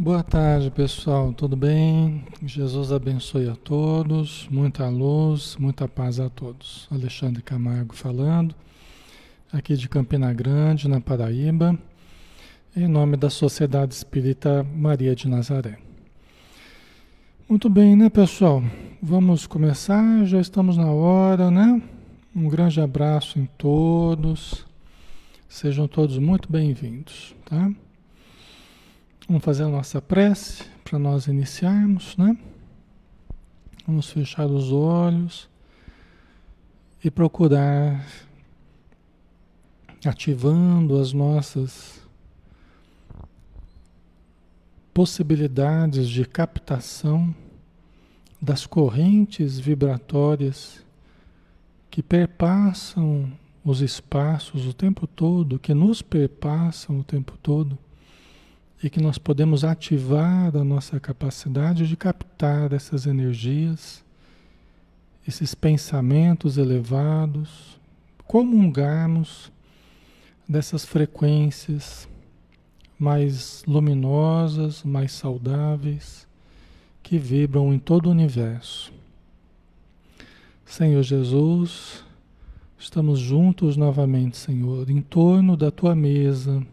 [0.00, 1.32] Boa tarde, pessoal.
[1.32, 2.24] Tudo bem?
[2.46, 4.46] Jesus abençoe a todos.
[4.48, 6.86] Muita luz, muita paz a todos.
[6.88, 8.54] Alexandre Camargo falando,
[9.52, 11.76] aqui de Campina Grande, na Paraíba,
[12.76, 15.78] em nome da Sociedade Espírita Maria de Nazaré.
[17.48, 18.62] Muito bem, né, pessoal?
[19.02, 20.24] Vamos começar.
[20.26, 21.82] Já estamos na hora, né?
[22.36, 24.64] Um grande abraço em todos.
[25.48, 27.68] Sejam todos muito bem-vindos, tá?
[29.28, 32.34] Vamos fazer a nossa prece para nós iniciarmos, né?
[33.86, 35.50] Vamos fechar os olhos
[37.04, 38.06] e procurar
[40.02, 42.00] ativando as nossas
[44.94, 47.34] possibilidades de captação
[48.40, 50.82] das correntes vibratórias
[51.90, 53.30] que perpassam
[53.62, 57.78] os espaços o tempo todo, que nos perpassam o tempo todo
[58.82, 64.04] e que nós podemos ativar a nossa capacidade de captar essas energias,
[65.26, 67.78] esses pensamentos elevados,
[68.24, 69.50] comungarmos
[70.48, 72.08] dessas frequências
[72.98, 76.26] mais luminosas, mais saudáveis,
[77.02, 78.92] que vibram em todo o universo.
[80.64, 82.04] Senhor Jesus,
[82.78, 86.64] estamos juntos novamente, Senhor, em torno da tua mesa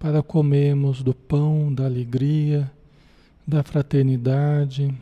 [0.00, 2.72] para comermos do pão da alegria,
[3.46, 4.92] da fraternidade,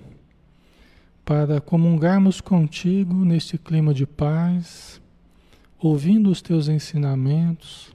[1.24, 5.00] para comungarmos contigo neste clima de paz,
[5.78, 7.94] ouvindo os teus ensinamentos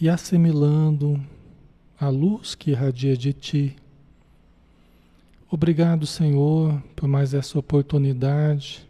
[0.00, 1.20] e assimilando
[1.98, 3.76] a luz que irradia de ti.
[5.50, 8.86] Obrigado, Senhor, por mais essa oportunidade.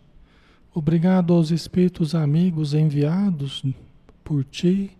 [0.75, 3.65] Obrigado aos espíritos amigos enviados
[4.23, 4.96] por ti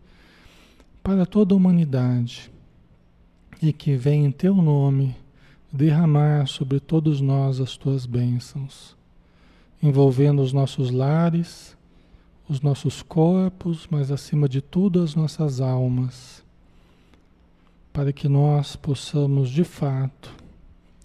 [1.07, 2.51] para toda a humanidade
[3.63, 5.15] e que vem em teu nome
[5.73, 8.97] derramar sobre todos nós as tuas bênçãos,
[9.81, 11.77] envolvendo os nossos lares,
[12.49, 16.43] os nossos corpos, mas acima de tudo as nossas almas,
[17.93, 20.35] para que nós possamos de fato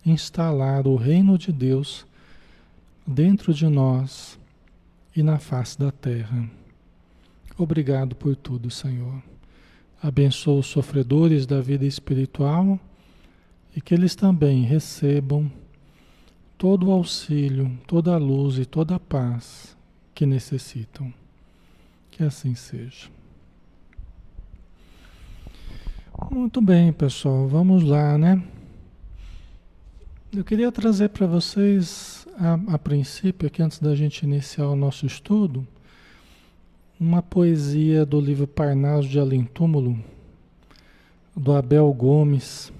[0.03, 2.07] instalar o reino de Deus
[3.05, 4.39] dentro de nós
[5.15, 6.49] e na face da terra.
[7.55, 9.30] Obrigado por tudo, Senhor.
[10.01, 12.79] Abençoa os sofredores da vida espiritual
[13.75, 15.51] e que eles também recebam
[16.57, 19.77] todo o auxílio, toda a luz e toda a paz
[20.13, 21.13] que necessitam.
[22.09, 23.09] Que assim seja.
[26.29, 28.43] Muito bem, pessoal, vamos lá, né?
[30.33, 35.05] Eu queria trazer para vocês, a, a princípio, aqui antes da gente iniciar o nosso
[35.05, 35.67] estudo,
[37.01, 39.97] uma poesia do livro Parnaso de Além Túmulo,
[41.35, 42.71] do Abel Gomes,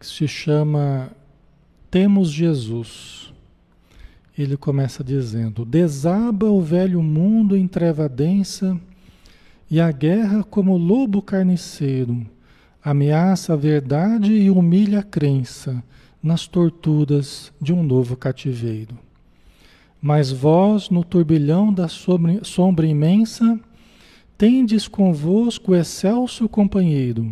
[0.00, 1.12] que se chama
[1.88, 3.32] Temos Jesus.
[4.36, 8.76] Ele começa dizendo: Desaba o velho mundo em treva densa,
[9.70, 12.26] e a guerra, como lobo carniceiro,
[12.82, 15.84] ameaça a verdade e humilha a crença
[16.20, 18.98] nas torturas de um novo cativeiro.
[20.00, 23.60] Mas vós, no turbilhão da sombra imensa,
[24.38, 27.30] tendes convosco o excelso companheiro,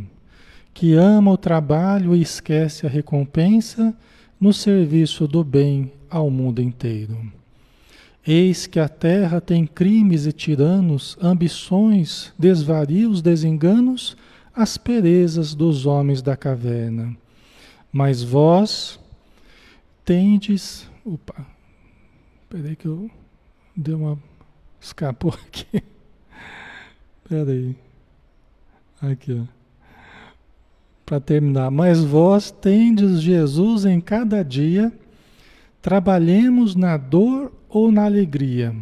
[0.74, 3.96] que ama o trabalho e esquece a recompensa
[4.38, 7.18] no serviço do bem ao mundo inteiro.
[8.26, 14.14] Eis que a terra tem crimes e tiranos, ambições, desvarios, desenganos,
[14.54, 17.16] asperezas dos homens da caverna.
[17.90, 19.00] Mas vós
[20.04, 20.86] tendes.
[21.06, 21.46] Opa,
[22.48, 23.10] Peraí que eu
[23.76, 24.18] dei uma.
[24.80, 25.82] escapou aqui.
[27.28, 27.76] Peraí.
[29.00, 29.44] Aqui, ó.
[31.04, 31.70] Para terminar.
[31.70, 34.92] Mas vós tendes Jesus em cada dia,
[35.80, 38.74] trabalhemos na dor ou na alegria,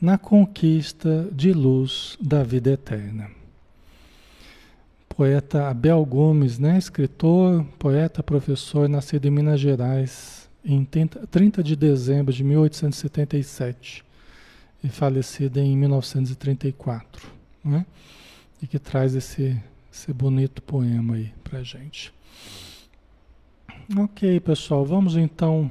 [0.00, 3.30] na conquista de luz da vida eterna.
[5.08, 6.78] Poeta Abel Gomes, né?
[6.78, 10.37] escritor, poeta, professor, nascido em Minas Gerais,
[10.68, 14.04] em 30 de dezembro de 1877
[14.84, 17.26] e falecida em 1934,
[17.64, 17.86] né?
[18.62, 19.58] E que traz esse,
[19.90, 22.12] esse bonito poema aí pra gente.
[23.98, 25.70] Ok, pessoal, vamos então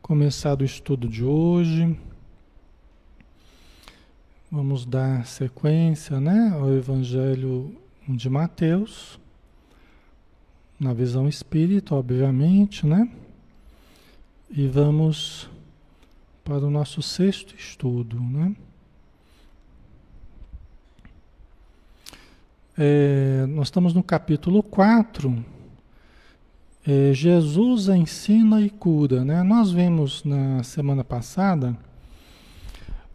[0.00, 1.98] começar o estudo de hoje.
[4.50, 7.74] Vamos dar sequência, né, ao Evangelho
[8.08, 9.18] de Mateus,
[10.78, 13.10] na visão espírita, obviamente, né?
[14.52, 15.48] E vamos
[16.44, 18.54] para o nosso sexto estudo, né?
[22.76, 25.44] é, nós estamos no capítulo 4.
[26.86, 29.24] É, Jesus ensina e cura.
[29.24, 29.42] Né?
[29.42, 31.76] Nós vimos na semana passada,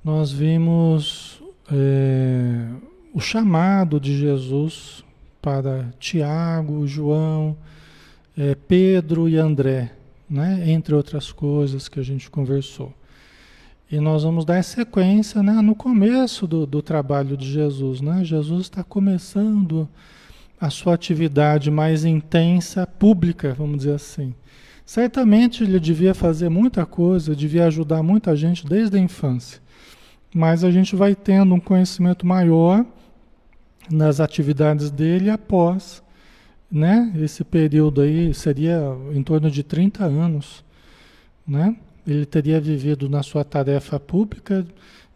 [0.04, 1.42] nós vimos
[1.72, 2.68] é,
[3.14, 5.04] o chamado de Jesus
[5.42, 7.58] para Tiago, João,
[8.38, 9.92] é, Pedro e André,
[10.30, 10.70] né?
[10.70, 12.94] entre outras coisas que a gente conversou.
[13.90, 18.02] E nós vamos dar sequência né, no começo do, do trabalho de Jesus.
[18.02, 18.24] Né?
[18.24, 19.88] Jesus está começando
[20.60, 24.34] a sua atividade mais intensa, pública, vamos dizer assim.
[24.86, 29.62] Certamente ele devia fazer muita coisa, devia ajudar muita gente desde a infância.
[30.34, 32.86] Mas a gente vai tendo um conhecimento maior
[33.90, 36.04] nas atividades dele após
[36.72, 37.14] né?
[37.22, 38.82] Esse período aí seria
[39.14, 40.64] em torno de 30 anos,
[41.48, 41.76] né?
[42.06, 44.66] Ele teria vivido na sua tarefa pública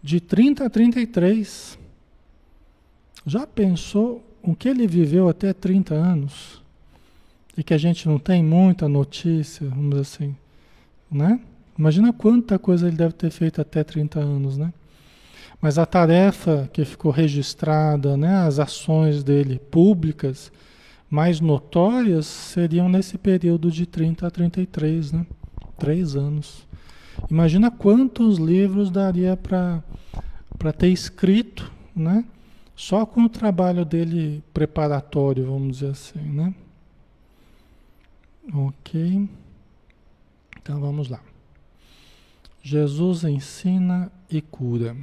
[0.03, 1.77] de 30 a 33.
[3.25, 6.61] Já pensou o que ele viveu até 30 anos?
[7.57, 10.35] E que a gente não tem muita notícia, vamos dizer assim,
[11.11, 11.39] né?
[11.77, 14.73] Imagina quanta coisa ele deve ter feito até 30 anos, né?
[15.61, 20.51] Mas a tarefa que ficou registrada, né, as ações dele públicas,
[21.11, 25.27] mais notórias seriam nesse período de 30 a 33, né?
[25.77, 26.65] Três anos.
[27.29, 29.83] Imagina quantos livros daria para
[30.77, 32.23] ter escrito, né?
[32.77, 36.55] Só com o trabalho dele preparatório, vamos dizer assim, né?
[38.53, 39.29] Ok.
[40.61, 41.19] Então vamos lá.
[42.63, 44.95] Jesus ensina e cura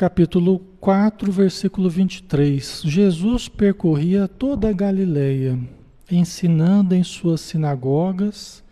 [0.00, 2.84] capítulo 4, versículo 23.
[2.86, 5.58] Jesus percorria toda a Galileia,
[6.10, 8.64] ensinando em suas sinagogas,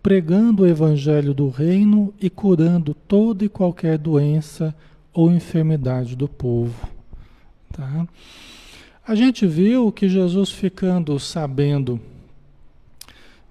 [0.00, 4.72] pregando o evangelho do reino e curando toda e qualquer doença
[5.12, 6.88] ou enfermidade do povo.
[7.72, 8.06] Tá?
[9.04, 12.00] A gente viu que Jesus ficando sabendo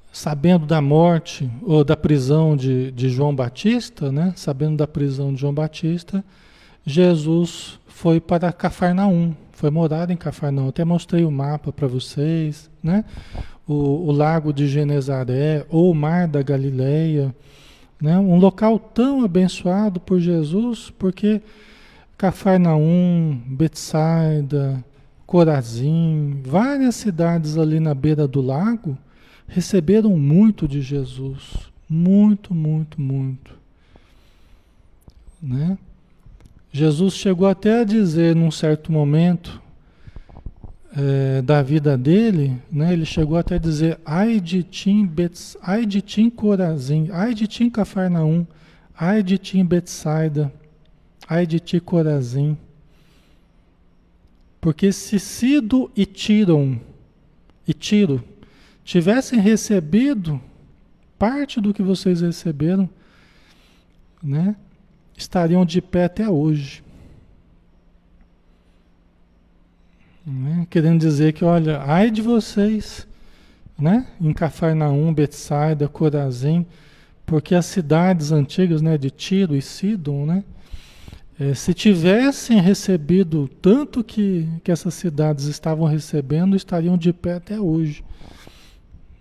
[0.10, 4.32] sabendo da morte ou da prisão de, de João Batista, né?
[4.38, 6.24] sabendo da prisão de João Batista,
[6.86, 10.68] Jesus foi para Cafarnaum, foi morar em Cafarnaum.
[10.68, 13.04] Até mostrei o mapa para vocês, né?
[13.68, 13.74] O,
[14.08, 17.34] o, lago de Genezaré ou o mar da Galileia,
[18.00, 18.20] né?
[18.20, 21.42] Um local tão abençoado por Jesus, porque
[22.16, 24.84] Cafarnaum, Betsaida,
[25.26, 28.96] Corazim, várias cidades ali na beira do lago
[29.48, 33.58] receberam muito de Jesus, muito, muito, muito,
[35.42, 35.78] né?
[36.76, 39.62] Jesus chegou até a dizer num certo momento
[40.94, 45.86] é, da vida dele, né, ele chegou até a dizer, ai de Tim, Bets, ai
[45.86, 48.46] de Tim Corazim, ai de Tim Cafarnaum,
[48.94, 50.52] ai de Tim Betsaida,
[51.30, 52.58] ai de ti Corazim.
[54.60, 56.78] Porque se Sido e Tiron
[57.66, 58.22] e Tiro
[58.84, 60.42] tivessem recebido
[61.18, 62.90] parte do que vocês receberam,
[64.22, 64.58] né?
[65.18, 66.84] Estariam de pé até hoje.
[70.26, 70.66] Né?
[70.70, 73.08] Querendo dizer que, olha, ai de vocês,
[73.78, 74.08] né?
[74.20, 76.66] em Cafarnaum, Betsaida, Corazim,
[77.26, 80.44] porque as cidades antigas né, de Tiro e Sidon, né,
[81.40, 87.60] é, se tivessem recebido tanto que, que essas cidades estavam recebendo, estariam de pé até
[87.60, 88.04] hoje.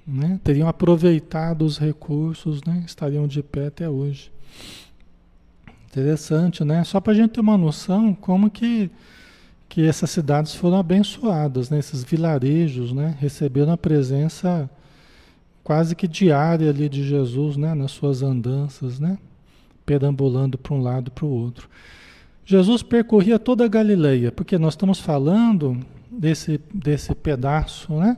[0.06, 0.38] Né?
[0.44, 2.84] Teriam aproveitado os recursos, né?
[2.86, 4.30] estariam de pé até hoje.
[5.94, 6.82] Interessante, né?
[6.82, 8.90] Só para a gente ter uma noção como que,
[9.68, 11.78] que essas cidades foram abençoadas, né?
[11.78, 13.16] Esses vilarejos, né?
[13.20, 14.68] Receberam a presença
[15.62, 17.74] quase que diária ali de Jesus, né?
[17.74, 19.16] Nas suas andanças, né?
[19.86, 21.68] Perambulando para um lado para o outro.
[22.44, 25.78] Jesus percorria toda a Galileia, porque nós estamos falando
[26.10, 28.16] desse, desse pedaço, né?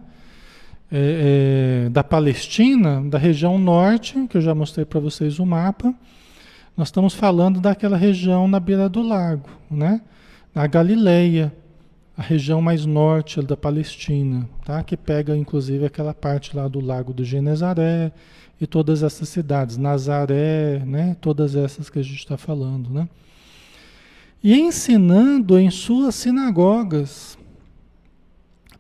[0.91, 5.95] É, é, da Palestina, da região norte, que eu já mostrei para vocês o mapa,
[6.77, 10.03] nós estamos falando daquela região na beira do lago, né?
[10.55, 11.53] Na Galileia,
[12.17, 14.83] a região mais norte da Palestina, tá?
[14.83, 18.13] Que pega inclusive aquela parte lá do lago do Genezaré
[18.61, 21.17] e todas essas cidades, Nazaré, né?
[21.21, 23.09] Todas essas que a gente está falando, né?
[24.43, 27.39] E ensinando em suas sinagogas,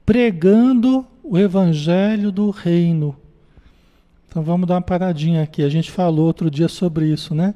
[0.04, 3.16] pregando o evangelho do reino.
[4.28, 5.62] Então vamos dar uma paradinha aqui.
[5.62, 7.54] A gente falou outro dia sobre isso, né?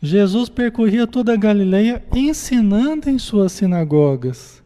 [0.00, 4.62] Jesus percorria toda a Galileia ensinando em suas sinagogas.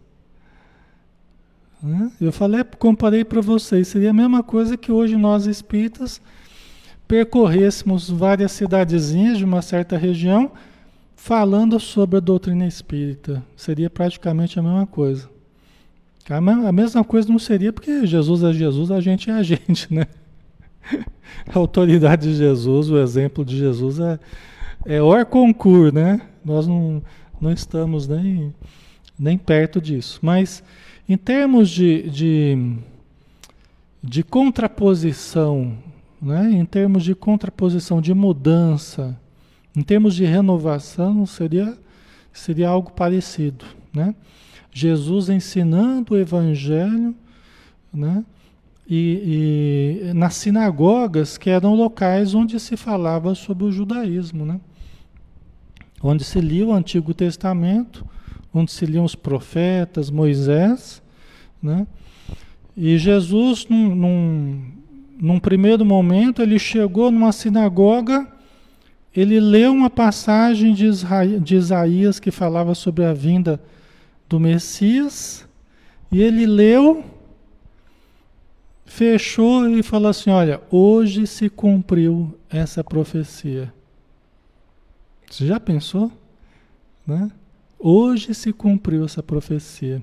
[1.82, 2.12] Né?
[2.20, 6.20] Eu falei, comparei para vocês, seria a mesma coisa que hoje nós espíritas
[7.08, 10.52] percorrêssemos várias cidadezinhas de uma certa região
[11.16, 13.42] falando sobre a doutrina espírita.
[13.56, 15.28] Seria praticamente a mesma coisa.
[16.28, 20.06] A mesma coisa não seria porque Jesus é Jesus, a gente é a gente, né?
[21.52, 24.18] A autoridade de Jesus, o exemplo de Jesus é,
[24.84, 26.20] é or concur, né?
[26.44, 27.02] Nós não,
[27.40, 28.54] não estamos nem,
[29.18, 30.18] nem perto disso.
[30.22, 30.62] Mas
[31.08, 32.76] em termos de, de,
[34.02, 35.76] de contraposição,
[36.20, 36.50] né?
[36.52, 39.18] em termos de contraposição, de mudança,
[39.76, 41.76] em termos de renovação, seria,
[42.32, 43.64] seria algo parecido.
[43.92, 44.14] Né?
[44.72, 47.14] Jesus ensinando o Evangelho,
[47.92, 48.24] né?
[48.88, 54.60] E, e, nas sinagogas, que eram locais onde se falava sobre o judaísmo, né?
[56.02, 58.04] Onde se lia o Antigo Testamento,
[58.52, 61.00] onde se liam os profetas, Moisés,
[61.62, 61.86] né?
[62.76, 64.62] e Jesus, num, num,
[65.18, 68.26] num primeiro momento, ele chegou numa sinagoga,
[69.14, 70.88] ele leu uma passagem de,
[71.40, 73.60] de Isaías que falava sobre a vinda
[74.28, 75.46] do Messias,
[76.10, 77.04] e ele leu,
[78.84, 83.72] fechou e falou assim: Olha, hoje se cumpriu essa profecia.
[85.32, 86.12] Você já pensou?
[87.06, 87.30] Né?
[87.78, 90.02] Hoje se cumpriu essa profecia.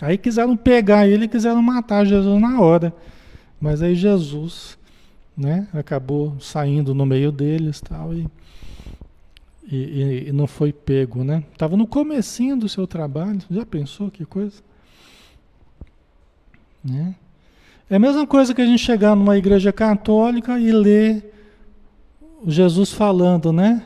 [0.00, 2.94] Aí quiseram pegar ele, quiseram matar Jesus na hora.
[3.60, 4.78] Mas aí Jesus,
[5.36, 8.24] né, acabou saindo no meio deles tal, e,
[9.68, 11.42] e, e não foi pego, né?
[11.52, 13.40] Estava no comecinho do seu trabalho.
[13.50, 14.62] Já pensou que coisa?
[16.84, 17.16] Né?
[17.90, 21.32] É a mesma coisa que a gente chegar numa igreja católica e ler
[22.46, 23.82] Jesus falando, né?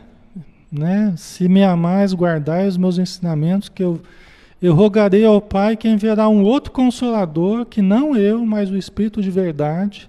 [0.70, 1.14] né?
[1.16, 4.00] Se me amais, guardai os meus ensinamentos, que eu
[4.60, 9.20] eu rogarei ao Pai que enviará um outro consolador, que não eu, mas o Espírito
[9.20, 10.08] de verdade,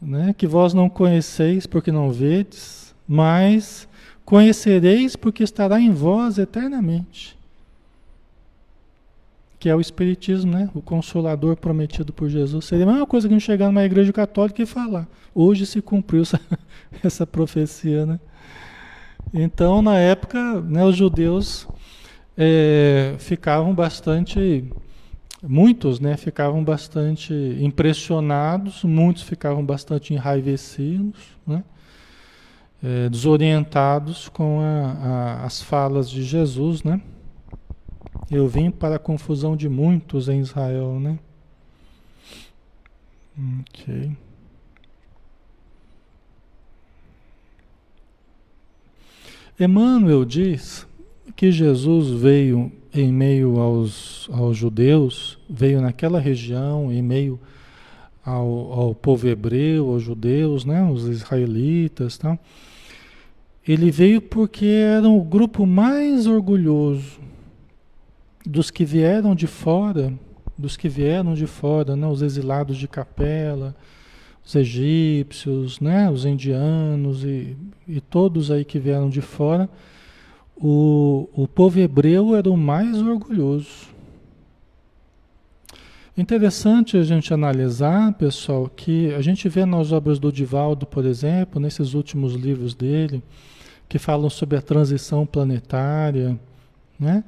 [0.00, 0.34] né?
[0.36, 3.88] que vós não conheceis porque não vedes, mas
[4.24, 7.36] conhecereis porque estará em vós eternamente.
[9.62, 10.68] Que é o Espiritismo, né?
[10.74, 12.64] o consolador prometido por Jesus.
[12.64, 15.80] Seria a mesma coisa que a gente chegar numa igreja católica e falar: hoje se
[15.80, 16.40] cumpriu essa,
[17.00, 18.04] essa profecia.
[18.04, 18.18] Né?
[19.32, 21.68] Então, na época, né, os judeus
[22.36, 24.64] é, ficavam bastante,
[25.40, 31.62] muitos né, ficavam bastante impressionados, muitos ficavam bastante enraivecidos, né,
[32.82, 37.00] é, desorientados com a, a, as falas de Jesus, né?
[38.30, 41.18] Eu vim para a confusão de muitos em Israel, né?
[43.60, 44.12] Ok.
[49.58, 50.86] Emmanuel diz
[51.36, 57.38] que Jesus veio em meio aos, aos judeus, veio naquela região, em meio
[58.24, 62.38] ao, ao povo hebreu, aos judeus, né, os israelitas, tá?
[63.66, 67.20] ele veio porque era o grupo mais orgulhoso
[68.44, 70.12] dos que vieram de fora,
[70.56, 73.74] dos que vieram de fora, né, os exilados de Capela,
[74.44, 77.56] os egípcios, né, os indianos e,
[77.86, 79.68] e todos aí que vieram de fora,
[80.56, 83.92] o, o povo hebreu era o mais orgulhoso.
[86.16, 91.58] Interessante a gente analisar, pessoal, que a gente vê nas obras do Divaldo, por exemplo,
[91.58, 93.22] nesses últimos livros dele,
[93.88, 96.38] que falam sobre a transição planetária,
[97.00, 97.24] né?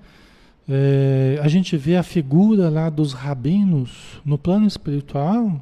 [0.68, 5.60] É, a gente vê a figura lá dos rabinos no plano espiritual,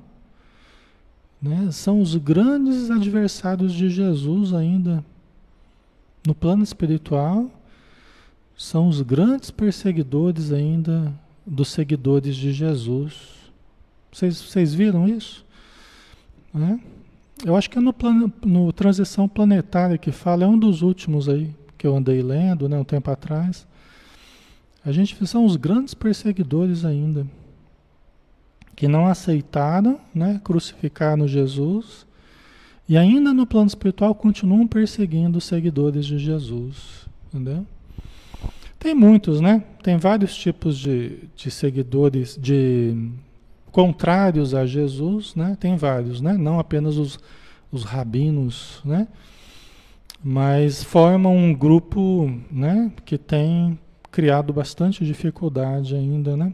[1.41, 1.69] né?
[1.73, 5.05] São os grandes adversários de Jesus ainda
[6.25, 7.51] no plano espiritual
[8.57, 11.13] são os grandes perseguidores ainda
[11.45, 13.15] dos seguidores de Jesus.
[14.13, 15.45] Vocês, viram isso?
[16.55, 16.79] Né?
[17.45, 21.29] Eu acho que é no, plano, no Transição Planetária que fala, é um dos últimos
[21.29, 23.67] aí que eu andei lendo né, um tempo atrás.
[24.85, 27.27] A gente são os grandes perseguidores ainda,
[28.75, 32.07] que não aceitaram, né, crucificaram Jesus
[32.89, 37.07] e ainda no plano espiritual continuam perseguindo os seguidores de Jesus.
[37.29, 37.65] Entendeu?
[38.79, 39.63] Tem muitos, né?
[39.83, 43.11] Tem vários tipos de, de seguidores, de
[43.71, 45.57] contrários a Jesus, né?
[45.59, 46.35] Tem vários, né?
[46.35, 47.19] Não apenas os,
[47.71, 49.07] os rabinos, né?
[50.23, 52.93] Mas formam um grupo, né?
[53.05, 53.79] Que tem
[54.13, 56.53] criado bastante dificuldade ainda, né?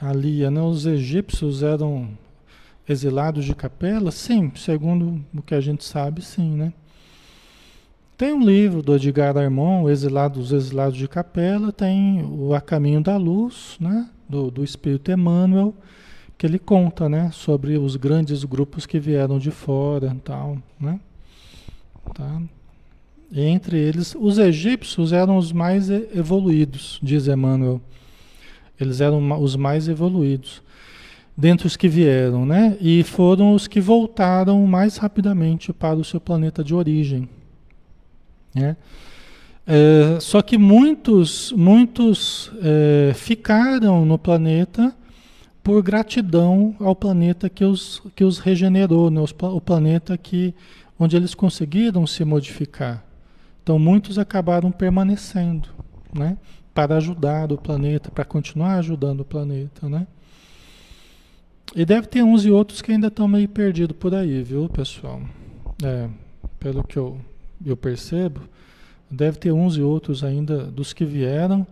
[0.00, 0.62] Ali, né?
[0.62, 2.08] Os egípcios eram
[2.88, 4.12] exilados de capela?
[4.12, 6.72] Sim, segundo o que a gente sabe, sim, né?
[8.16, 13.02] Tem um livro do Edgar Armand, Exilado, Os Exilados de Capela, tem o A Caminho
[13.02, 15.74] da Luz, né, do, do Espírito Emmanuel,
[16.38, 20.98] que ele conta, né, sobre os grandes grupos que vieram de fora e tal, né,
[22.14, 22.40] tá?
[23.32, 27.80] Entre eles, os egípcios eram os mais evoluídos, diz Emmanuel.
[28.78, 30.62] Eles eram os mais evoluídos
[31.36, 32.76] dentre os que vieram, né?
[32.80, 37.28] E foram os que voltaram mais rapidamente para o seu planeta de origem,
[38.54, 38.76] né?
[39.66, 44.94] É, só que muitos, muitos é, ficaram no planeta
[45.60, 49.20] por gratidão ao planeta que os, que os regenerou, né?
[49.20, 50.54] o planeta que,
[50.96, 53.04] onde eles conseguiram se modificar.
[53.66, 55.68] Então muitos acabaram permanecendo,
[56.16, 56.38] né?
[56.72, 60.06] Para ajudar o planeta, para continuar ajudando o planeta, né?
[61.74, 65.20] E deve ter uns e outros que ainda estão meio perdidos por aí, viu, pessoal?
[65.82, 66.08] É,
[66.60, 67.20] pelo que eu,
[67.66, 68.42] eu percebo,
[69.10, 71.66] deve ter uns e outros ainda dos que vieram.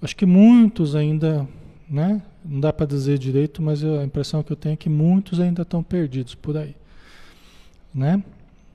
[0.00, 1.46] Acho que muitos ainda,
[1.86, 2.22] né?
[2.42, 5.60] Não dá para dizer direito, mas a impressão que eu tenho é que muitos ainda
[5.60, 6.74] estão perdidos por aí,
[7.94, 8.24] né?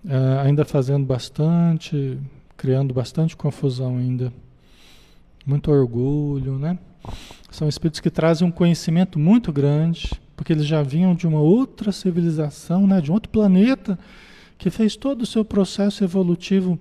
[0.08, 2.20] É, ainda fazendo bastante,
[2.64, 4.32] criando bastante confusão ainda.
[5.46, 6.80] Muito orgulho, né?
[7.52, 11.92] São espíritos que trazem um conhecimento muito grande, porque eles já vinham de uma outra
[11.92, 14.00] civilização, né, de um outro planeta,
[14.58, 16.80] que fez todo o seu processo evolutivo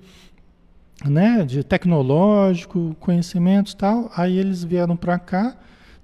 [1.05, 4.09] né, de tecnológico, conhecimentos tal.
[4.17, 5.57] Aí eles vieram para cá,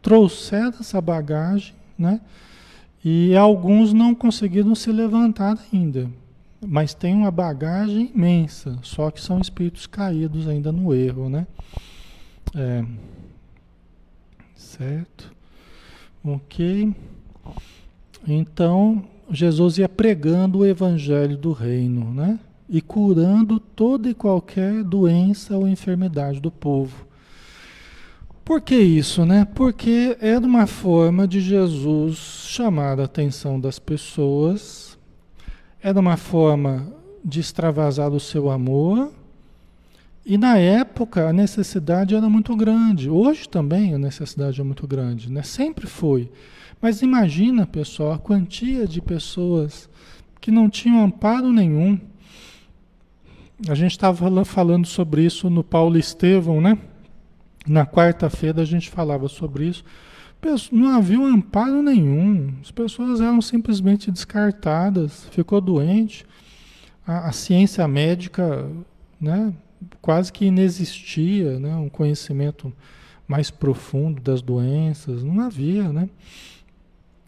[0.03, 2.21] trouxeram essa bagagem, né,
[3.05, 6.11] e alguns não conseguiram se levantar ainda.
[6.61, 11.47] Mas tem uma bagagem imensa, só que são espíritos caídos ainda no erro, né?
[12.55, 12.85] É.
[14.57, 15.33] Certo?
[16.25, 16.93] Ok.
[18.27, 22.41] Então, Jesus ia pregando o evangelho do reino, né?
[22.69, 27.07] E curando toda e qualquer doença ou enfermidade do povo.
[28.45, 29.47] Por que isso, né?
[29.55, 32.17] Porque era uma forma de Jesus
[32.49, 34.98] chamar a atenção das pessoas,
[35.83, 36.93] era uma forma
[37.25, 39.13] de extravasar o seu amor,
[40.25, 43.09] e na época a necessidade era muito grande.
[43.09, 45.43] Hoje também a necessidade é muito grande, né?
[45.43, 46.31] Sempre foi.
[46.83, 49.89] Mas imagina, pessoal, a quantia de pessoas
[50.41, 51.99] que não tinham amparo nenhum.
[53.69, 56.79] A gente estava falando sobre isso no Paulo Estevão, né?
[57.67, 59.85] Na quarta-feira a gente falava sobre isso.
[60.71, 62.55] Não havia um amparo nenhum.
[62.63, 65.27] As pessoas eram simplesmente descartadas.
[65.31, 66.25] Ficou doente.
[67.07, 68.71] A, a ciência médica,
[69.21, 69.53] né?
[70.01, 71.75] Quase que inexistia, né?
[71.75, 72.73] Um conhecimento
[73.27, 75.25] mais profundo das doenças.
[75.25, 76.09] Não havia, né?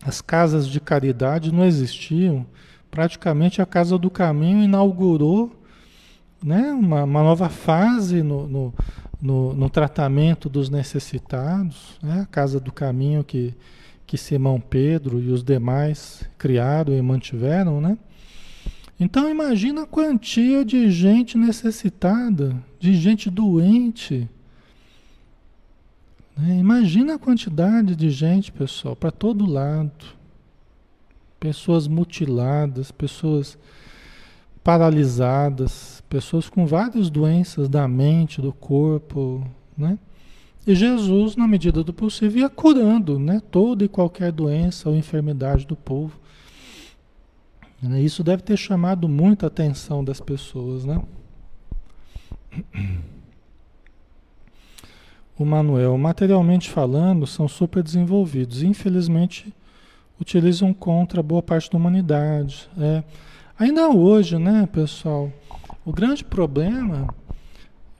[0.03, 2.47] As casas de caridade não existiam.
[2.91, 5.61] Praticamente a Casa do Caminho inaugurou
[6.43, 8.75] né, uma, uma nova fase no, no,
[9.21, 11.99] no, no, tratamento dos necessitados.
[12.03, 12.23] Né?
[12.23, 13.55] A Casa do Caminho que,
[14.07, 17.81] que Simão Pedro e os demais criaram e mantiveram.
[17.81, 17.99] Né?
[18.99, 24.29] Então imagina a quantia de gente necessitada, de gente doente
[26.41, 26.59] né?
[26.59, 29.93] Imagina a quantidade de gente, pessoal, para todo lado.
[31.39, 33.59] Pessoas mutiladas, pessoas
[34.65, 39.47] paralisadas, pessoas com várias doenças da mente, do corpo,
[39.79, 39.97] né?
[40.67, 43.41] E Jesus, na medida do possível, ia curando, né?
[43.51, 46.21] Toda e qualquer doença ou enfermidade do povo.
[48.05, 51.01] Isso deve ter chamado muita atenção das pessoas, né?
[55.39, 58.63] o Manuel, materialmente falando, são super desenvolvidos.
[58.63, 59.55] Infelizmente,
[60.21, 62.69] utilizam contra boa parte da humanidade.
[62.79, 63.03] É.
[63.59, 65.33] Ainda hoje, né, pessoal,
[65.91, 67.13] o grande problema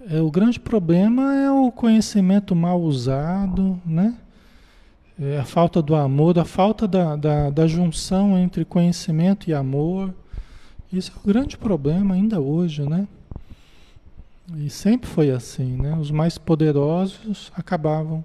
[0.09, 4.17] é o grande problema é o conhecimento mal usado, né?
[5.21, 10.15] É a falta do amor, a falta da, da, da junção entre conhecimento e amor.
[10.93, 13.09] Isso é o grande problema ainda hoje, né?
[14.57, 15.97] E sempre foi assim, né?
[15.97, 18.25] Os mais poderosos acabavam,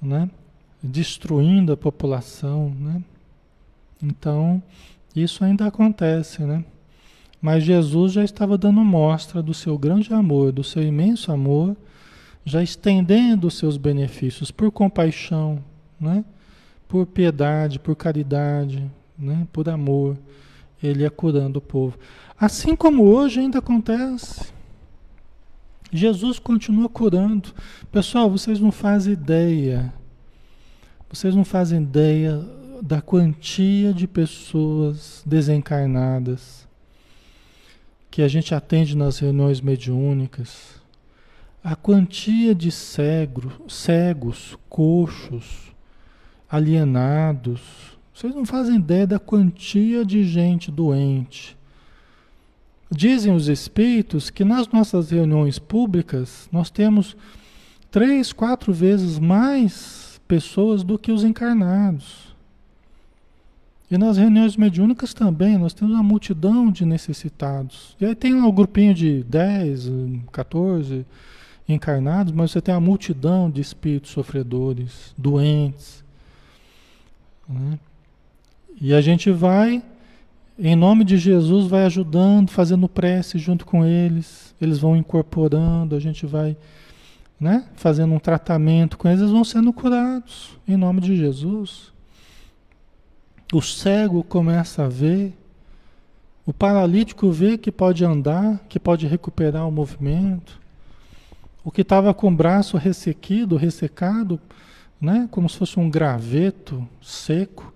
[0.00, 0.28] né?
[0.82, 3.00] Destruindo a população, né?
[4.02, 4.60] Então,
[5.14, 6.64] isso ainda acontece, né?
[7.42, 11.76] Mas Jesus já estava dando mostra do seu grande amor, do seu imenso amor,
[12.44, 15.58] já estendendo os seus benefícios por compaixão,
[16.00, 16.24] né?
[16.86, 19.44] Por piedade, por caridade, né?
[19.52, 20.16] Por amor,
[20.80, 21.98] ele ia curando o povo.
[22.38, 24.52] Assim como hoje ainda acontece,
[25.90, 27.52] Jesus continua curando.
[27.90, 29.92] Pessoal, vocês não fazem ideia.
[31.10, 32.40] Vocês não fazem ideia
[32.80, 36.61] da quantia de pessoas desencarnadas
[38.12, 40.80] que a gente atende nas reuniões mediúnicas.
[41.64, 45.72] A quantia de cegro, cegos, coxos,
[46.48, 47.60] alienados.
[48.14, 51.56] Vocês não fazem ideia da quantia de gente doente
[52.94, 57.16] Dizem os espíritos que nas nossas reuniões públicas nós temos
[57.90, 62.31] três, quatro vezes mais pessoas do que os encarnados.
[63.92, 67.94] E nas reuniões mediúnicas também, nós temos uma multidão de necessitados.
[68.00, 69.90] E aí tem um grupinho de 10,
[70.32, 71.04] 14
[71.68, 76.02] encarnados, mas você tem uma multidão de espíritos sofredores, doentes.
[77.46, 77.78] Né?
[78.80, 79.82] E a gente vai
[80.58, 84.54] em nome de Jesus, vai ajudando, fazendo prece junto com eles.
[84.58, 86.56] Eles vão incorporando, a gente vai
[87.38, 91.91] né, fazendo um tratamento com eles, eles vão sendo curados em nome de Jesus.
[93.52, 95.36] O cego começa a ver,
[96.46, 100.58] o paralítico vê que pode andar, que pode recuperar o movimento.
[101.62, 104.40] O que estava com o braço ressequido, ressecado,
[104.98, 107.74] né, como se fosse um graveto seco,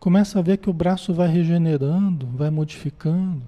[0.00, 3.40] começa a ver que o braço vai regenerando, vai modificando.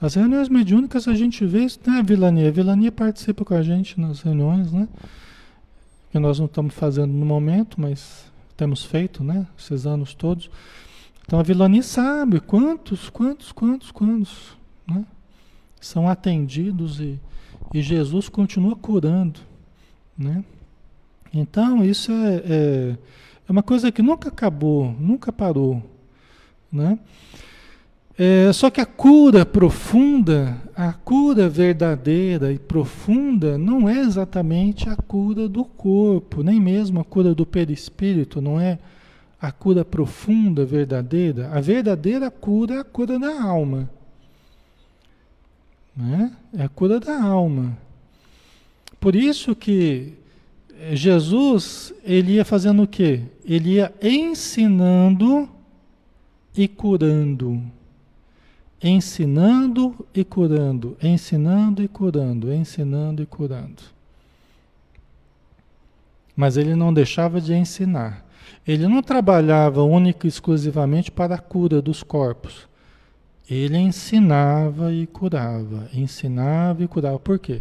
[0.00, 2.46] As reuniões mediúnicas a gente vê isso, né, Vilania?
[2.46, 4.88] A Vilania participa com a gente nas reuniões, né?
[6.12, 8.31] Que nós não estamos fazendo no momento, mas
[8.62, 9.46] temos feito, né?
[9.58, 10.48] Esses anos todos.
[11.26, 15.04] Então a Vilania sabe quantos, quantos, quantos, quantos, né?
[15.80, 17.20] São atendidos e,
[17.74, 19.40] e Jesus continua curando,
[20.16, 20.44] né?
[21.34, 22.96] Então isso é, é
[23.48, 25.82] é uma coisa que nunca acabou, nunca parou.
[26.70, 26.98] Né?
[28.18, 34.96] É, só que a cura profunda, a cura verdadeira e profunda, não é exatamente a
[34.96, 38.78] cura do corpo, nem mesmo a cura do perispírito, não é
[39.40, 41.50] a cura profunda, verdadeira.
[41.52, 43.90] A verdadeira cura é a cura da alma.
[45.96, 46.32] Né?
[46.56, 47.76] É a cura da alma.
[49.00, 50.12] Por isso que
[50.92, 53.22] Jesus, ele ia fazendo o quê?
[53.44, 55.48] Ele ia ensinando
[56.56, 57.60] e curando.
[58.82, 63.82] Ensinando e curando, ensinando e curando, ensinando e curando.
[66.34, 68.26] Mas ele não deixava de ensinar.
[68.66, 72.68] Ele não trabalhava única e exclusivamente para a cura dos corpos.
[73.48, 77.18] Ele ensinava e curava, ensinava e curava.
[77.18, 77.60] Por quê?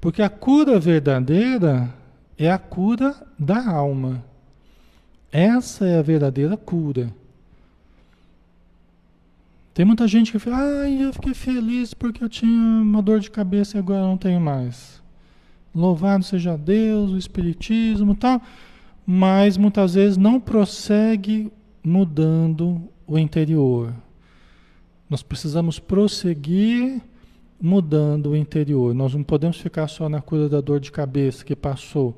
[0.00, 1.92] Porque a cura verdadeira
[2.36, 4.24] é a cura da alma.
[5.32, 7.10] Essa é a verdadeira cura.
[9.74, 13.28] Tem muita gente que fala, ai, eu fiquei feliz porque eu tinha uma dor de
[13.28, 15.02] cabeça e agora não tenho mais.
[15.74, 18.40] Louvado seja Deus, o Espiritismo e tal.
[19.04, 23.92] Mas muitas vezes não prossegue mudando o interior.
[25.10, 27.02] Nós precisamos prosseguir
[27.60, 28.94] mudando o interior.
[28.94, 32.16] Nós não podemos ficar só na cura da dor de cabeça que passou,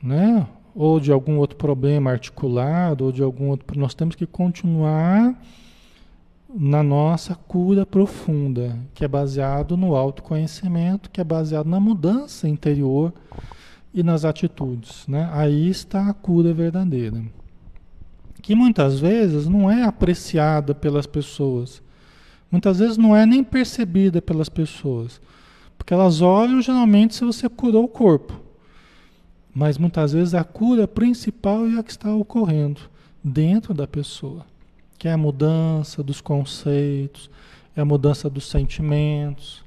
[0.00, 0.46] né?
[0.72, 3.78] Ou de algum outro problema articulado, ou de algum outro.
[3.78, 5.36] Nós temos que continuar
[6.48, 13.12] na nossa cura profunda, que é baseado no autoconhecimento, que é baseado na mudança interior
[13.92, 15.28] e nas atitudes, né?
[15.32, 17.22] Aí está a cura verdadeira.
[18.40, 21.82] Que muitas vezes não é apreciada pelas pessoas
[22.50, 25.20] Muitas vezes não é nem percebida pelas pessoas.
[25.76, 28.40] Porque elas olham geralmente se você curou o corpo.
[29.54, 32.80] Mas muitas vezes a cura principal é a que está ocorrendo
[33.22, 34.46] dentro da pessoa.
[34.98, 37.30] Que é a mudança dos conceitos,
[37.76, 39.64] é a mudança dos sentimentos,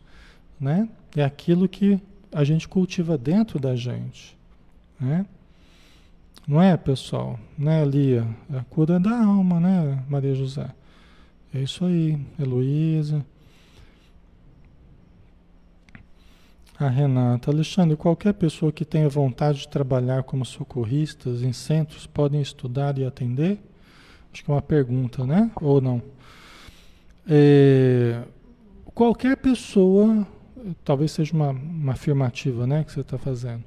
[0.59, 0.89] né?
[1.15, 1.99] É aquilo que
[2.31, 4.37] a gente cultiva dentro da gente,
[4.99, 5.25] né?
[6.47, 7.39] Não é, pessoal?
[7.57, 8.27] Né, Lia?
[8.51, 10.69] É a cura da alma, né, Maria José?
[11.53, 13.25] É isso aí, Heloísa.
[16.79, 17.51] A Renata.
[17.51, 23.05] Alexandre, qualquer pessoa que tenha vontade de trabalhar como socorristas em centros podem estudar e
[23.05, 23.59] atender?
[24.33, 25.51] Acho que é uma pergunta, né?
[25.61, 26.01] Ou não?
[27.27, 28.23] É,
[28.93, 30.25] qualquer pessoa,
[30.83, 33.63] talvez seja uma, uma afirmativa né, que você está fazendo.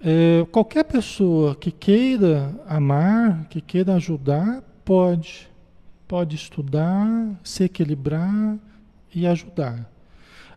[0.00, 5.50] É, qualquer pessoa que queira amar, que queira ajudar, pode
[6.10, 7.06] pode estudar,
[7.44, 8.58] se equilibrar
[9.14, 9.88] e ajudar.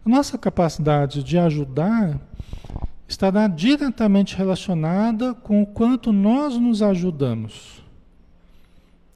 [0.03, 2.19] A nossa capacidade de ajudar
[3.07, 7.82] estará diretamente relacionada com o quanto nós nos ajudamos.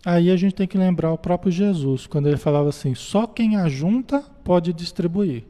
[0.06, 3.58] Aí a gente tem que lembrar o próprio Jesus, quando ele falava assim: só quem
[3.58, 5.44] ajunta pode distribuir.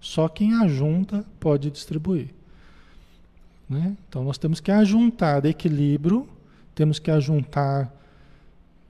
[0.00, 2.28] Só quem ajunta pode distribuir.
[3.68, 3.96] Né?
[4.08, 6.26] Então nós temos que ajuntar equilíbrio,
[6.74, 7.92] temos que ajuntar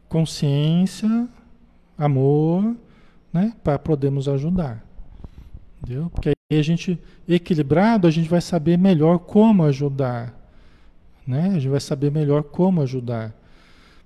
[0.08, 1.28] consciência,
[1.98, 2.74] amor,
[3.32, 4.84] né, para podermos ajudar.
[5.82, 6.10] Entendeu?
[6.10, 10.34] Porque aí a gente, equilibrado, a gente vai saber melhor como ajudar.
[11.26, 11.48] Né?
[11.48, 13.34] A gente vai saber melhor como ajudar.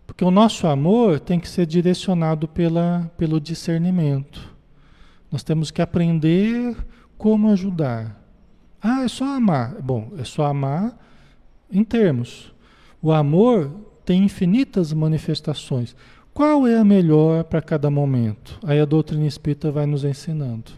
[0.06, 4.54] Porque o nosso amor tem que ser direcionado pela, pelo discernimento.
[5.30, 6.76] Nós temos que aprender
[7.16, 8.20] como ajudar.
[8.80, 9.80] Ah, é só amar.
[9.82, 10.96] Bom, é só amar
[11.70, 12.52] em termos.
[13.00, 13.70] O amor
[14.04, 15.96] tem infinitas manifestações.
[16.32, 18.58] Qual é a melhor para cada momento?
[18.62, 20.72] Aí a doutrina espírita vai nos ensinando.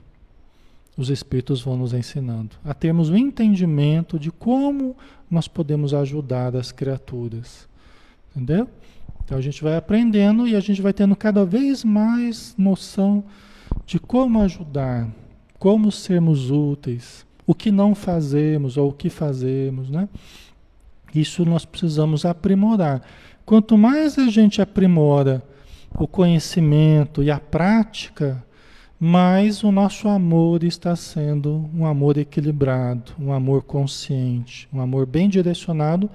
[0.97, 4.97] Os espíritos vão nos ensinando a termos o um entendimento de como
[5.31, 7.69] nós podemos ajudar as criaturas.
[8.31, 8.69] Entendeu?
[9.27, 13.25] Então a gente vai aprendendo e a gente vai tendo cada vez mais noção
[13.85, 15.09] de como ajudar,
[15.59, 20.09] como sermos úteis, o que não fazemos ou o que fazemos, né?
[21.13, 23.03] Isso nós precisamos aprimorar.
[23.45, 25.43] Quanto mais a gente aprimora
[25.99, 28.45] o conhecimento e a prática,
[28.99, 35.29] mais o nosso amor está sendo um amor equilibrado, um amor consciente, um amor bem
[35.29, 36.09] direcionado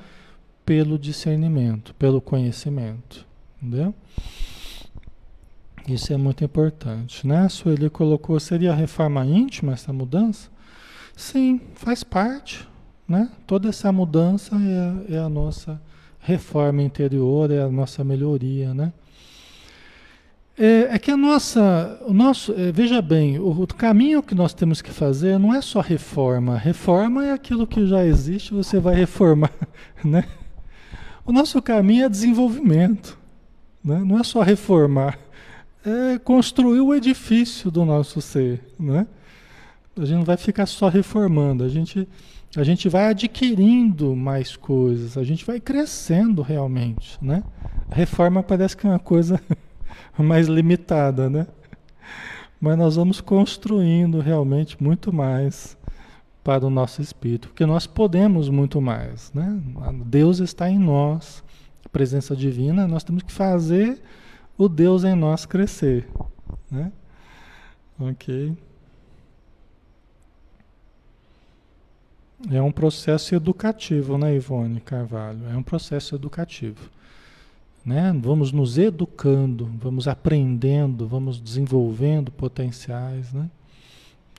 [0.65, 3.25] pelo discernimento, pelo conhecimento.
[3.61, 3.93] Entendeu?
[5.87, 7.39] Isso é muito importante, né?
[7.39, 10.49] A Sueli colocou, seria a reforma íntima essa mudança?
[11.15, 12.67] Sim, faz parte,
[13.07, 13.29] né?
[13.47, 14.55] Toda essa mudança
[15.09, 15.81] é, é a nossa
[16.19, 18.93] reforma interior, é a nossa melhoria, né?
[20.57, 24.53] É, é, que a nossa, o nosso, é, veja bem, o, o, caminho que nós
[24.53, 26.57] temos que fazer não é só reforma.
[26.57, 29.51] Reforma é aquilo que já existe, você vai reformar,
[30.05, 30.23] né?
[31.31, 33.17] O nosso caminho é desenvolvimento,
[33.81, 34.03] né?
[34.05, 35.17] não é só reformar,
[35.85, 38.61] é construir o edifício do nosso ser.
[38.77, 39.07] Né?
[39.95, 42.05] A gente não vai ficar só reformando, a gente,
[42.53, 47.17] a gente vai adquirindo mais coisas, a gente vai crescendo realmente.
[47.21, 47.41] Né?
[47.89, 49.41] A reforma parece que é uma coisa
[50.19, 51.47] mais limitada, né?
[52.59, 55.77] mas nós vamos construindo realmente muito mais
[56.43, 59.61] para o nosso espírito, porque nós podemos muito mais, né?
[60.05, 61.43] Deus está em nós,
[61.91, 64.01] presença divina, nós temos que fazer
[64.57, 66.09] o Deus em nós crescer,
[66.69, 66.91] né?
[67.99, 68.57] Ok.
[72.49, 75.47] É um processo educativo, né, Ivone Carvalho?
[75.47, 76.89] É um processo educativo.
[77.85, 78.11] Né?
[78.19, 83.49] Vamos nos educando, vamos aprendendo, vamos desenvolvendo potenciais, né?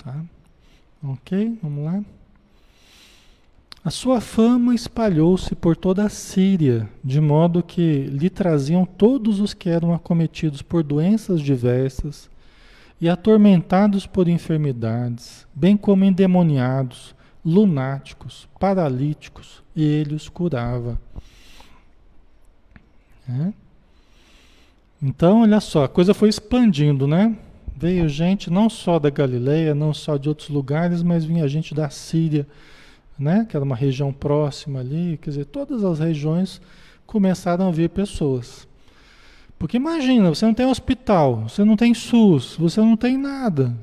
[0.02, 0.24] Tá?
[1.02, 1.58] Ok?
[1.62, 2.04] Vamos lá.
[3.84, 9.52] A sua fama espalhou-se por toda a Síria, de modo que lhe traziam todos os
[9.52, 12.30] que eram acometidos por doenças diversas
[13.00, 17.12] e atormentados por enfermidades, bem como endemoniados,
[17.44, 21.00] lunáticos, paralíticos, e ele os curava.
[23.28, 23.52] É?
[25.02, 27.36] Então, olha só, a coisa foi expandindo, né?
[27.82, 31.90] Veio gente não só da Galileia, não só de outros lugares, mas vinha gente da
[31.90, 32.46] Síria,
[33.18, 33.44] né?
[33.44, 35.18] que era uma região próxima ali.
[35.20, 36.60] Quer dizer, todas as regiões
[37.04, 38.68] começaram a vir pessoas.
[39.58, 43.74] Porque imagina, você não tem hospital, você não tem SUS, você não tem nada.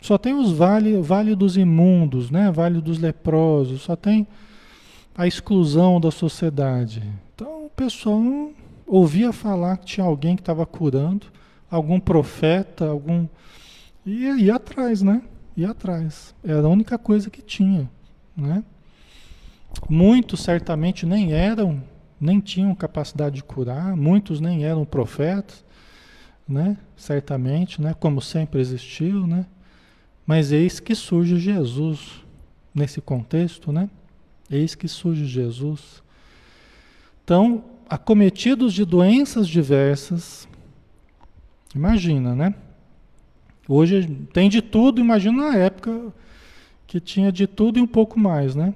[0.00, 2.52] Só tem os vale, vale dos imundos, né?
[2.52, 4.24] Vale dos leprosos, só tem
[5.16, 7.02] a exclusão da sociedade.
[7.34, 8.22] Então o pessoal
[8.86, 11.26] ouvia falar que tinha alguém que estava curando,
[11.70, 13.26] algum profeta, algum.
[14.04, 15.22] E ia atrás, né?
[15.56, 16.34] Ia atrás.
[16.44, 17.90] Era a única coisa que tinha,
[18.36, 18.62] né?
[19.88, 21.82] Muitos certamente nem eram,
[22.20, 25.64] nem tinham capacidade de curar, muitos nem eram profetas,
[26.48, 26.76] né?
[26.96, 27.94] Certamente, né?
[27.94, 29.46] Como sempre existiu, né?
[30.26, 32.24] Mas eis que surge Jesus
[32.74, 33.88] nesse contexto, né?
[34.50, 36.02] Eis que surge Jesus.
[37.24, 40.48] Então, acometidos de doenças diversas,
[41.76, 42.54] Imagina, né?
[43.68, 46.10] Hoje tem de tudo, imagina na época
[46.86, 48.74] que tinha de tudo e um pouco mais, né?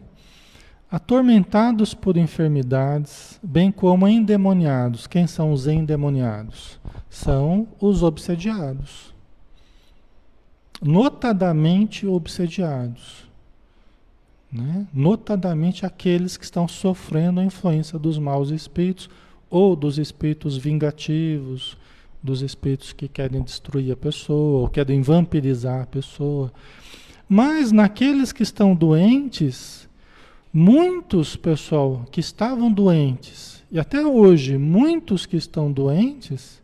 [0.91, 5.07] Atormentados por enfermidades, bem como endemoniados.
[5.07, 6.79] Quem são os endemoniados?
[7.09, 9.15] São os obsediados.
[10.83, 13.31] Notadamente obsediados.
[14.53, 14.87] Né?
[14.93, 19.09] Notadamente aqueles que estão sofrendo a influência dos maus espíritos
[19.49, 21.79] ou dos espíritos vingativos
[22.23, 26.53] dos espíritos que querem destruir a pessoa, ou querem vampirizar a pessoa.
[27.29, 29.89] Mas naqueles que estão doentes,
[30.53, 36.61] muitos, pessoal, que estavam doentes, e até hoje, muitos que estão doentes,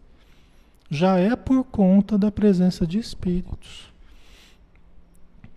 [0.90, 3.92] já é por conta da presença de espíritos.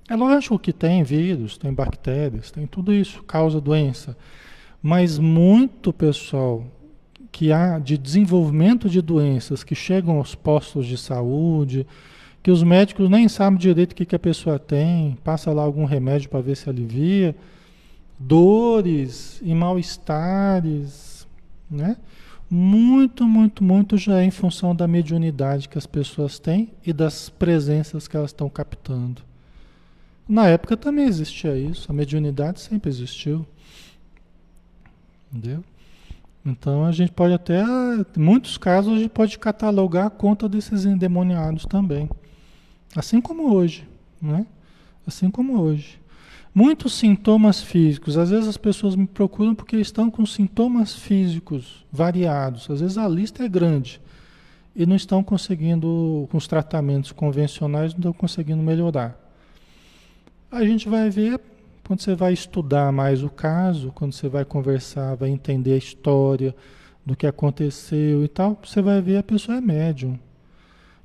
[0.08, 4.18] É lógico que tem vírus, tem bactérias, tem tudo isso, causa doença.
[4.82, 6.66] Mas muito, pessoal,
[7.32, 11.86] que há de desenvolvimento de doenças que chegam aos postos de saúde,
[12.42, 15.86] que os médicos nem sabem direito o que, que a pessoa tem, passa lá algum
[15.86, 17.36] remédio para ver se alivia,
[18.18, 21.28] dores e mal-estares,
[21.70, 21.98] né?
[22.50, 27.30] muito, muito, muito já é em função da mediunidade que as pessoas têm e das
[27.30, 29.22] presenças que elas estão captando.
[30.28, 33.46] Na época também existia isso, a mediunidade sempre existiu.
[35.32, 35.64] Entendeu?
[36.46, 40.86] Então a gente pode até, em muitos casos, a gente pode catalogar a conta desses
[40.86, 42.10] endemoniados também.
[42.96, 43.88] Assim como hoje,
[44.22, 44.46] né?
[45.06, 46.00] Assim como hoje.
[46.54, 48.18] Muitos sintomas físicos.
[48.18, 52.70] Às vezes as pessoas me procuram porque estão com sintomas físicos variados.
[52.70, 54.02] Às vezes a lista é grande
[54.76, 59.18] e não estão conseguindo, com os tratamentos convencionais, não estão conseguindo melhorar.
[60.52, 61.40] A gente vai ver
[61.90, 66.56] quando você vai estudar mais o caso, quando você vai conversar, vai entender a história
[67.04, 70.20] do que aconteceu e tal, você vai ver a pessoa é médium.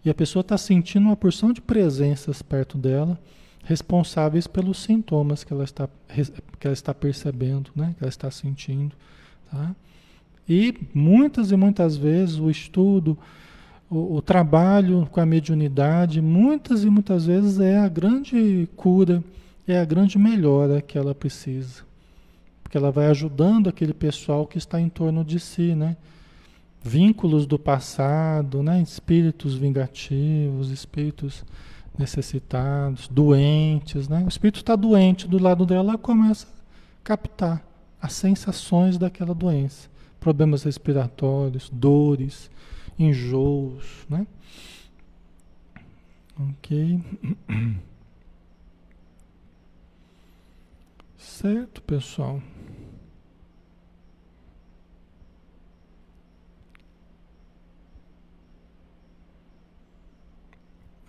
[0.05, 3.19] E a pessoa está sentindo uma porção de presenças perto dela
[3.65, 5.89] responsáveis pelos sintomas que ela está,
[6.61, 7.95] que ela está percebendo, né?
[7.97, 8.95] que ela está sentindo.
[9.51, 9.75] Tá?
[10.47, 13.17] E muitas e muitas vezes o estudo,
[13.89, 19.25] o, o, trabalho com a mediunidade, muitas e muitas vezes é a grande cura,
[19.73, 21.83] é a grande melhora que ela precisa.
[22.63, 25.97] Porque ela vai ajudando aquele pessoal que está em torno de si, né?
[26.83, 28.83] Vínculos do passado, né?
[28.83, 31.45] Espíritos vingativos, espíritos
[31.99, 34.23] necessitados, doentes, né?
[34.25, 37.65] O espírito está doente do lado dela, ela começa a captar
[38.01, 39.89] as sensações daquela doença,
[40.21, 42.51] problemas respiratórios, dores,
[42.99, 44.27] enjoos, né?
[46.39, 47.01] Ok.
[51.35, 52.41] Certo, pessoal.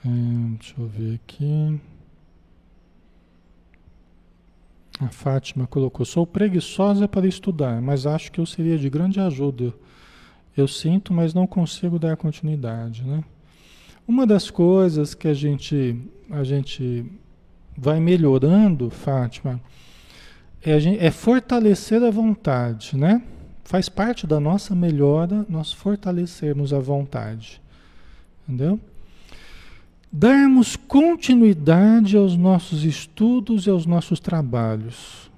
[0.03, 0.09] É,
[0.57, 1.79] deixa eu ver aqui.
[4.99, 9.75] A Fátima colocou: Sou preguiçosa para estudar, mas acho que eu seria de grande ajuda.
[10.57, 13.23] Eu sinto, mas não consigo dar continuidade, né?
[14.07, 15.95] Uma das coisas que a gente,
[16.31, 17.05] a gente
[17.77, 19.61] vai melhorando, Fátima,
[20.65, 23.21] é, gente, é fortalecer a vontade, né?
[23.63, 27.61] Faz parte da nossa melhora nós fortalecermos a vontade.
[28.43, 28.79] Entendeu?
[30.17, 35.29] darmos continuidade aos nossos estudos e aos nossos trabalhos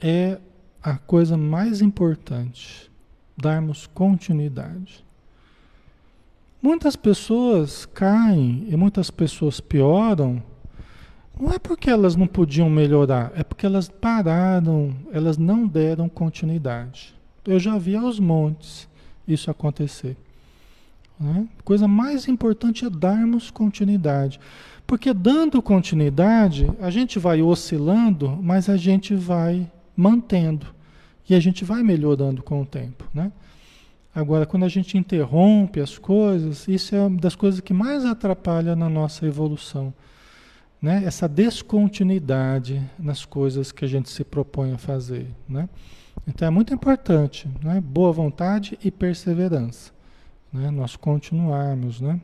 [0.00, 0.38] é
[0.82, 2.90] a coisa mais importante.
[3.36, 5.04] Darmos continuidade.
[6.62, 10.42] Muitas pessoas caem e muitas pessoas pioram,
[11.38, 17.14] não é porque elas não podiam melhorar, é porque elas pararam, elas não deram continuidade.
[17.44, 18.88] Eu já vi aos montes
[19.26, 20.16] isso acontecer.
[21.18, 21.46] Né?
[21.64, 24.38] Coisa mais importante é darmos continuidade.
[24.86, 30.66] Porque dando continuidade, a gente vai oscilando, mas a gente vai mantendo.
[31.28, 33.04] E a gente vai melhorando com o tempo.
[33.12, 33.32] Né?
[34.14, 38.76] Agora, quando a gente interrompe as coisas, isso é uma das coisas que mais atrapalha
[38.76, 39.92] na nossa evolução.
[40.84, 41.02] Né?
[41.04, 45.26] Essa descontinuidade nas coisas que a gente se propõe a fazer.
[45.48, 45.68] Né?
[46.28, 47.80] Então é muito importante, né?
[47.80, 49.94] boa vontade e perseverança
[50.54, 50.70] né?
[50.70, 52.20] Nós continuarmos, né?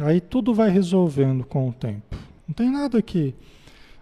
[0.00, 2.16] Aí tudo vai resolvendo com o tempo.
[2.48, 3.32] Não tem nada que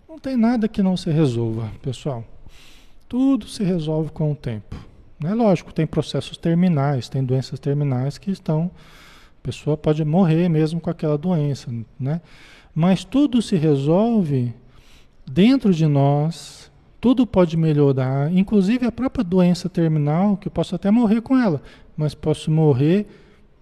[0.09, 2.25] não tem nada que não se resolva, pessoal.
[3.07, 4.75] Tudo se resolve com o tempo.
[5.23, 8.71] É lógico, tem processos terminais, tem doenças terminais que estão
[9.45, 11.71] pessoa pode morrer mesmo com aquela doença,
[12.01, 12.23] né?
[12.75, 14.55] Mas tudo se resolve
[15.31, 20.91] dentro de nós, tudo pode melhorar, inclusive a própria doença terminal, que eu posso até
[20.91, 21.61] morrer com ela,
[21.95, 23.07] mas posso morrer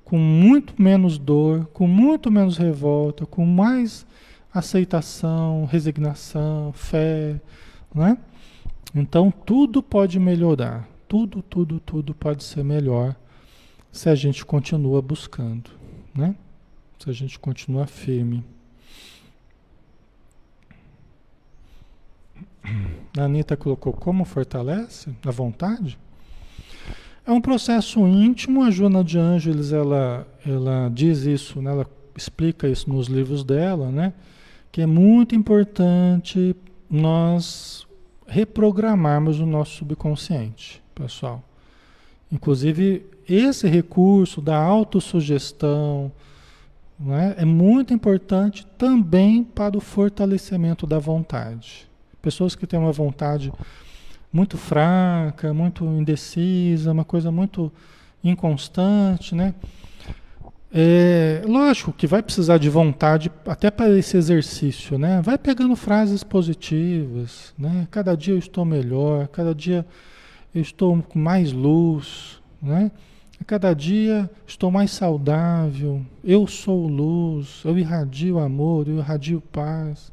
[0.05, 4.07] com muito menos dor, com muito menos revolta, com mais
[4.55, 7.41] aceitação, resignação, fé,
[7.93, 8.17] né?
[8.95, 13.17] Então tudo pode melhorar, tudo, tudo, tudo pode ser melhor
[13.93, 15.71] se a gente continua buscando,
[16.15, 16.35] né?
[16.99, 18.43] Se a gente continua firme.
[23.19, 25.99] A Anitta colocou como fortalece a vontade?
[27.27, 31.71] É um processo íntimo, a Joana de Ângeles, ela, ela diz isso, né?
[31.71, 31.87] ela
[32.17, 34.13] explica isso nos livros dela, né?
[34.73, 36.57] que é muito importante
[36.91, 37.87] nós
[38.27, 41.45] reprogramarmos o nosso subconsciente, pessoal.
[42.31, 46.13] Inclusive, esse recurso da autossugestão
[46.99, 51.89] né, é muito importante também para o fortalecimento da vontade.
[52.21, 53.53] Pessoas que têm uma vontade
[54.33, 57.73] muito fraca, muito indecisa, uma coisa muito
[58.23, 59.55] inconstante, né?
[60.75, 65.21] É, lógico que vai precisar de vontade até para esse exercício, né?
[65.21, 67.87] Vai pegando frases positivas, né?
[67.91, 69.85] Cada dia eu estou melhor, cada dia
[70.55, 72.91] eu estou com mais luz, né?
[73.43, 80.13] A cada dia estou mais saudável, eu sou luz, eu irradio amor, eu irradio paz,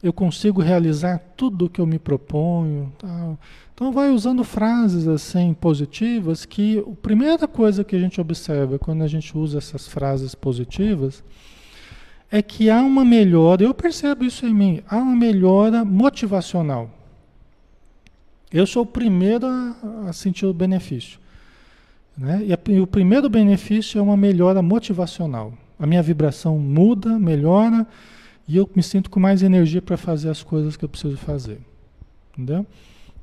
[0.00, 2.92] eu consigo realizar tudo o que eu me proponho.
[2.98, 3.36] Tal.
[3.74, 9.02] Então vai usando frases assim positivas que a primeira coisa que a gente observa quando
[9.02, 11.24] a gente usa essas frases positivas
[12.30, 16.92] é que há uma melhora, eu percebo isso em mim, há uma melhora motivacional.
[18.52, 21.25] Eu sou o primeiro a, a sentir o benefício.
[22.16, 22.44] Né?
[22.46, 25.52] E, a, e o primeiro benefício é uma melhora motivacional.
[25.78, 27.86] A minha vibração muda, melhora,
[28.48, 31.60] e eu me sinto com mais energia para fazer as coisas que eu preciso fazer.
[32.32, 32.64] Entendeu?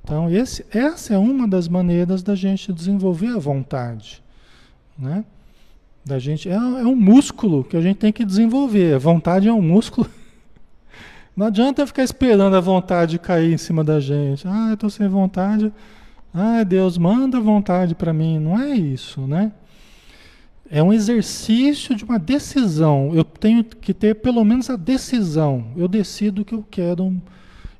[0.03, 4.21] Então, esse, essa é uma das maneiras da gente desenvolver a vontade.
[4.97, 5.23] Né?
[6.05, 8.95] Da gente, é, é um músculo que a gente tem que desenvolver.
[8.95, 10.09] A vontade é um músculo.
[11.35, 14.45] Não adianta ficar esperando a vontade cair em cima da gente.
[14.47, 15.71] Ah, eu estou sem vontade.
[16.33, 18.39] Ah, Deus, manda vontade para mim.
[18.39, 19.51] Não é isso, né?
[20.69, 23.11] É um exercício de uma decisão.
[23.13, 25.67] Eu tenho que ter pelo menos a decisão.
[25.77, 27.21] Eu decido que eu quero.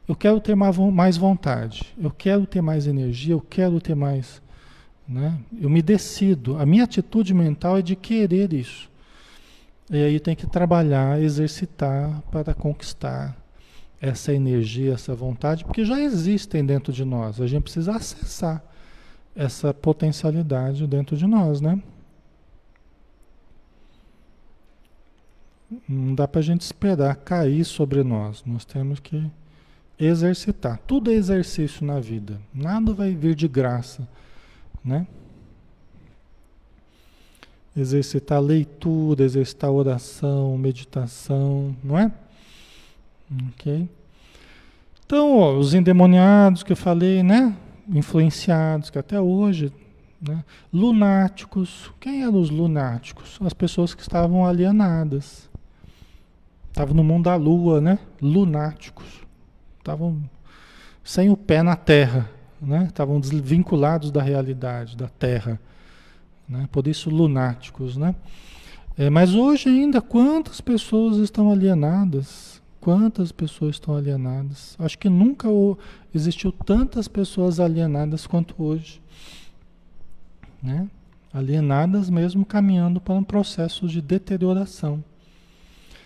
[0.08, 1.84] Eu quero ter mais vontade.
[2.00, 3.34] Eu quero ter mais energia.
[3.34, 4.40] Eu quero ter mais.
[5.08, 5.36] Né?
[5.60, 6.60] Eu me decido.
[6.60, 8.88] A minha atitude mental é de querer isso.
[9.90, 13.43] E aí tem que trabalhar, exercitar para conquistar
[14.04, 17.40] essa energia, essa vontade, porque já existem dentro de nós.
[17.40, 18.62] A gente precisa acessar
[19.34, 21.82] essa potencialidade dentro de nós, né?
[25.88, 28.44] Não dá para a gente esperar cair sobre nós.
[28.46, 29.32] Nós temos que
[29.98, 30.80] exercitar.
[30.86, 32.42] Tudo é exercício na vida.
[32.54, 34.06] Nada vai vir de graça,
[34.84, 35.08] né?
[37.74, 42.12] Exercitar leitura, exercitar oração, meditação, não é?
[43.50, 43.90] Ok?
[45.06, 47.56] Então, ó, os endemoniados que eu falei, né?
[47.88, 49.72] Influenciados, que até hoje,
[50.22, 50.44] né?
[50.72, 51.92] Lunáticos.
[52.00, 53.38] Quem eram os lunáticos?
[53.42, 55.50] As pessoas que estavam alienadas.
[56.70, 58.00] Estavam no mundo da lua, né?
[58.22, 59.22] Lunáticos.
[59.78, 60.24] Estavam
[61.04, 62.30] sem o pé na terra,
[62.62, 62.86] né?
[62.86, 65.60] Estavam desvinculados da realidade, da terra.
[66.48, 66.68] Né?
[66.72, 68.16] Por isso, lunáticos, né?
[68.98, 72.53] É, mas hoje ainda, quantas pessoas estão alienadas?
[72.84, 74.76] Quantas pessoas estão alienadas?
[74.78, 75.48] Acho que nunca
[76.14, 79.02] existiu tantas pessoas alienadas quanto hoje.
[80.62, 80.90] Né?
[81.34, 85.02] Alienadas mesmo caminhando para um processo de deterioração.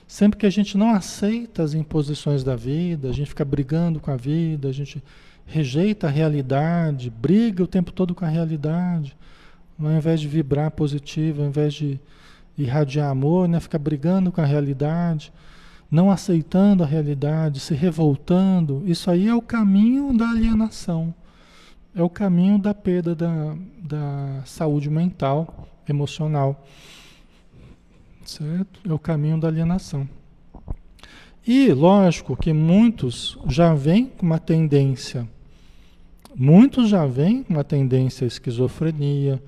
[0.08, 4.12] Sempre que a gente não aceita as imposições da vida, a gente fica brigando com
[4.12, 5.04] a vida, a gente
[5.48, 9.18] rejeita a realidade, briga o tempo todo com a realidade,
[9.80, 12.00] ao invés de vibrar positivo, ao invés de
[12.56, 15.34] irradiar amor, né, fica brigando com a realidade
[15.90, 21.14] não aceitando a realidade, se revoltando, isso aí é o caminho da alienação,
[21.96, 26.66] é o caminho da perda da, da saúde mental, emocional,
[28.26, 28.82] certo?
[28.88, 30.08] É o caminho da alienação.
[31.46, 35.28] E lógico que muitos já vêm com uma tendência,
[36.36, 39.42] muitos já vêm com uma tendência à esquizofrenia,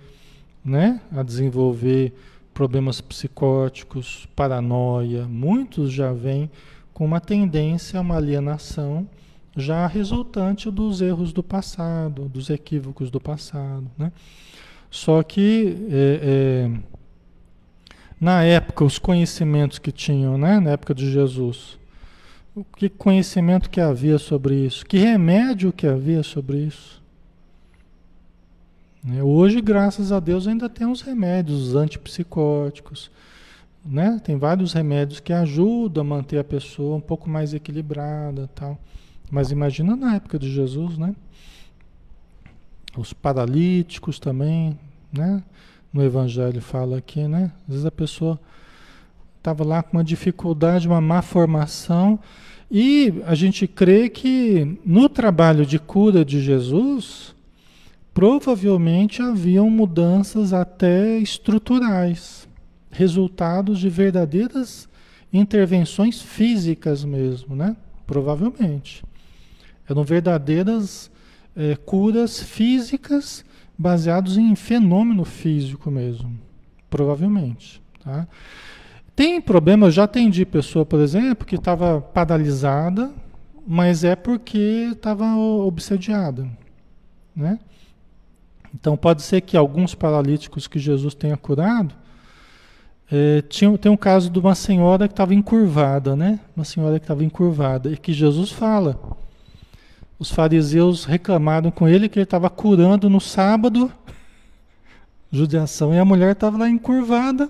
[0.64, 1.02] né?
[1.12, 2.14] A desenvolver
[2.60, 6.52] problemas psicóticos, paranoia, muitos já vêm
[6.94, 9.08] com uma tendência a uma alienação
[9.56, 13.90] já resultante dos erros do passado, dos equívocos do passado.
[13.98, 14.12] Né?
[14.92, 16.80] Só que é, é,
[18.20, 20.60] na época, os conhecimentos que tinham, né?
[20.60, 21.80] na época de Jesus,
[22.54, 24.86] o que conhecimento que havia sobre isso?
[24.86, 26.99] Que remédio que havia sobre isso?
[29.04, 29.24] Né?
[29.24, 33.10] Hoje, graças a Deus, ainda tem os remédios, os antipsicóticos.
[33.86, 34.20] Né?
[34.24, 38.78] Tem vários remédios que ajudam a manter a pessoa um pouco mais equilibrada tal.
[39.32, 41.16] Mas imagina na época de Jesus, né?
[42.98, 44.78] Os paralíticos também,
[45.14, 45.44] né?
[45.94, 47.52] No Evangelho fala aqui, né?
[47.62, 48.40] Às vezes a pessoa
[49.38, 52.20] estava lá com uma dificuldade, uma má formação,
[52.72, 57.36] e a gente crê que no trabalho de cura de Jesus,
[58.20, 62.50] provavelmente haviam mudanças até estruturais,
[62.92, 64.90] resultados de verdadeiras
[65.32, 67.78] intervenções físicas mesmo, né?
[68.06, 69.06] Provavelmente.
[69.90, 71.10] Eram verdadeiras
[71.56, 73.46] é, curas físicas
[73.78, 76.38] baseadas em fenômeno físico mesmo.
[76.90, 77.82] Provavelmente.
[78.04, 78.28] Tá?
[79.16, 83.14] Tem problema, eu já atendi pessoa, por exemplo, que estava paralisada,
[83.66, 86.46] mas é porque estava obsediada.
[87.34, 87.58] Né?
[88.74, 91.94] Então pode ser que alguns paralíticos que Jesus tenha curado,
[93.12, 96.40] é, tinha, tem um caso de uma senhora que estava encurvada, né?
[96.56, 99.00] Uma senhora que estava encurvada, e que Jesus fala.
[100.20, 103.92] Os fariseus reclamaram com ele que ele estava curando no sábado
[105.32, 105.94] Judiação.
[105.94, 107.50] E a mulher estava lá encurvada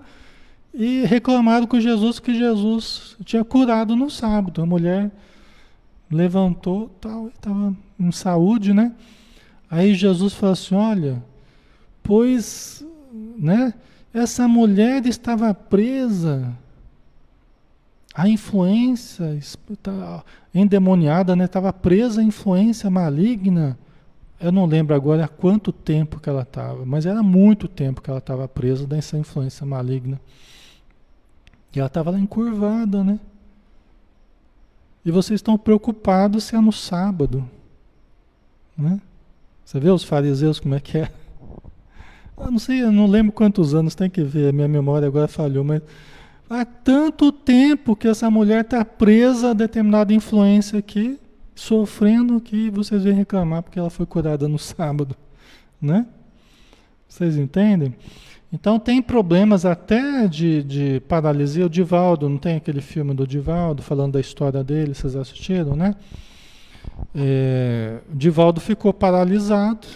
[0.73, 4.61] e reclamaram com Jesus que Jesus tinha curado no sábado.
[4.61, 5.11] A mulher
[6.09, 8.93] levantou tal, estava em saúde, né?
[9.69, 11.23] Aí Jesus falou assim: olha,
[12.03, 12.85] pois,
[13.37, 13.73] né?
[14.13, 16.57] Essa mulher estava presa
[18.13, 19.39] a influência
[20.53, 21.45] endemoniada, né?
[21.45, 23.77] Estava presa à influência maligna.
[24.39, 28.09] Eu não lembro agora há quanto tempo que ela estava, mas era muito tempo que
[28.09, 30.19] ela estava presa dessa influência maligna.
[31.73, 33.19] E ela estava lá encurvada, né?
[35.05, 37.47] E vocês estão preocupados se é no sábado.
[38.77, 38.99] Né?
[39.69, 41.11] Você vê os fariseus como é que é?
[42.35, 45.63] Eu não sei, eu não lembro quantos anos, tem que ver, minha memória agora falhou,
[45.63, 45.83] mas
[46.49, 51.19] há tanto tempo que essa mulher está presa a determinada influência aqui,
[51.53, 55.15] sofrendo, que vocês vêm reclamar porque ela foi curada no sábado.
[55.79, 56.07] Né?
[57.07, 57.93] Vocês entendem?
[58.51, 61.67] Então tem problemas até de, de paralisia.
[61.67, 65.93] O Divaldo, não tem aquele filme do Divaldo falando da história dele, vocês assistiram, né?
[67.15, 69.87] É, Divaldo ficou paralisado,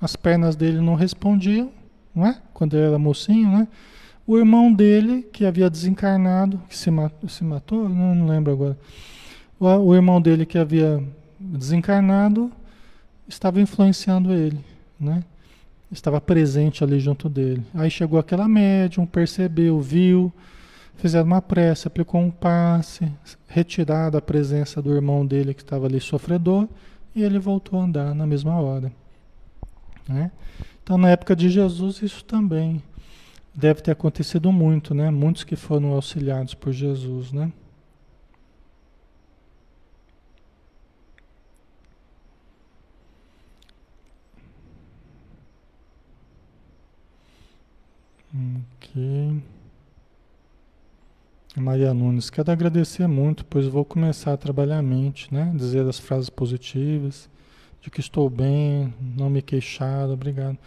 [0.00, 1.70] as pernas dele não respondiam,
[2.14, 2.40] não é?
[2.54, 3.68] Quando ele era mocinho, né?
[4.26, 8.78] O irmão dele, que havia desencarnado, que se, matou, se matou não, não lembro agora.
[9.58, 11.02] O, o irmão dele que havia
[11.40, 12.52] desencarnado
[13.26, 14.58] estava influenciando ele,
[15.00, 15.24] né?
[15.90, 17.62] estava presente ali junto dele.
[17.74, 20.32] Aí chegou aquela médium, percebeu, viu,
[20.98, 23.10] fizeram uma prece, aplicou um passe,
[23.46, 26.68] retirada a presença do irmão dele que estava ali sofredor,
[27.14, 28.92] e ele voltou a andar na mesma hora.
[30.06, 30.30] Né?
[30.82, 32.82] Então, na época de Jesus, isso também
[33.54, 35.10] deve ter acontecido muito, né?
[35.10, 37.52] Muitos que foram auxiliados por Jesus, né?
[48.34, 49.57] Ok.
[51.60, 55.52] Maria Nunes, quero agradecer muito, pois vou começar a trabalhar a mente, né?
[55.54, 57.28] Dizer as frases positivas,
[57.80, 60.58] de que estou bem, não me queixar, obrigado.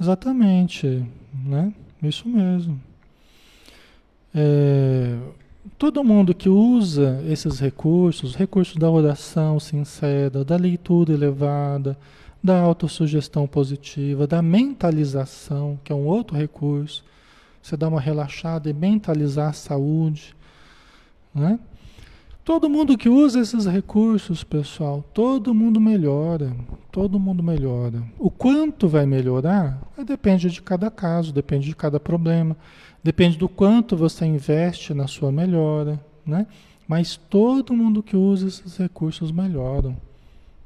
[0.00, 1.04] Exatamente,
[1.44, 1.72] né?
[2.02, 2.80] Isso mesmo.
[4.34, 5.16] É,
[5.78, 11.96] todo mundo que usa esses recursos, recursos da oração sincera, da leitura elevada,
[12.42, 17.04] da autossugestão positiva, da mentalização, que é um outro recurso.
[17.66, 20.36] Você dá uma relaxada e mentalizar a saúde.
[21.34, 21.58] Né?
[22.44, 26.54] Todo mundo que usa esses recursos, pessoal, todo mundo melhora.
[26.92, 28.04] Todo mundo melhora.
[28.20, 32.56] O quanto vai melhorar depende de cada caso, depende de cada problema,
[33.02, 36.00] depende do quanto você investe na sua melhora.
[36.24, 36.46] Né?
[36.86, 39.96] Mas todo mundo que usa esses recursos melhoram.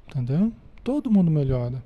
[0.06, 0.52] Entendeu?
[0.84, 1.82] Todo mundo melhora.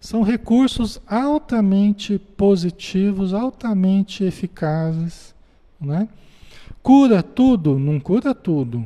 [0.00, 5.34] São recursos altamente positivos, altamente eficazes.
[5.80, 6.08] Né?
[6.82, 7.78] Cura tudo?
[7.78, 8.84] Não cura tudo.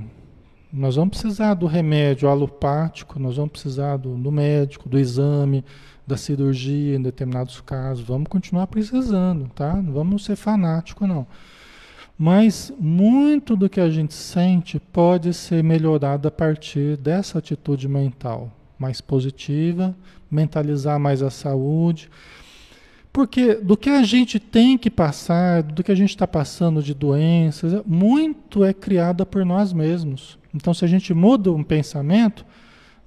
[0.72, 5.62] Nós vamos precisar do remédio alopático, nós vamos precisar do, do médico, do exame,
[6.06, 8.04] da cirurgia em determinados casos.
[8.04, 9.74] Vamos continuar precisando, tá?
[9.76, 11.26] Não vamos ser fanáticos, não.
[12.16, 18.50] Mas muito do que a gente sente pode ser melhorado a partir dessa atitude mental
[18.78, 19.94] mais positiva,
[20.32, 22.10] mentalizar mais a saúde.
[23.12, 26.94] Porque do que a gente tem que passar, do que a gente está passando de
[26.94, 30.38] doenças, muito é criada por nós mesmos.
[30.54, 32.44] Então, se a gente muda um pensamento,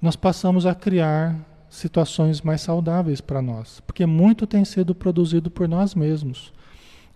[0.00, 1.36] nós passamos a criar
[1.68, 3.80] situações mais saudáveis para nós.
[3.80, 6.52] Porque muito tem sido produzido por nós mesmos.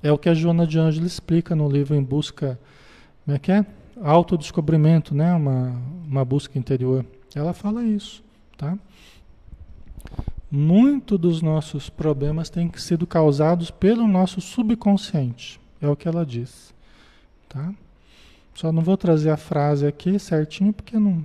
[0.03, 2.59] É o que a Joana de Ângelo explica no livro Em Busca.
[3.25, 3.65] Como é que é?
[4.03, 5.33] Autodescobrimento, né?
[5.35, 7.05] uma, uma busca interior.
[7.35, 8.23] Ela fala isso.
[8.57, 8.77] Tá?
[10.51, 16.75] Muito dos nossos problemas têm sido causados pelo nosso subconsciente, é o que ela diz.
[17.49, 17.73] Tá?
[18.55, 21.25] Só não vou trazer a frase aqui certinho porque não,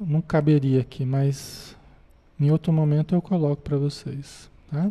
[0.00, 1.76] não caberia aqui, mas
[2.40, 4.50] em outro momento eu coloco para vocês.
[4.70, 4.90] Tá?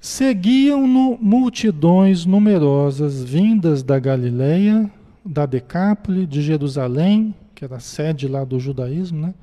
[0.00, 4.90] Seguiam-no multidões numerosas vindas da Galileia,
[5.24, 9.34] da Decápole, de Jerusalém, que era a sede lá do judaísmo, né?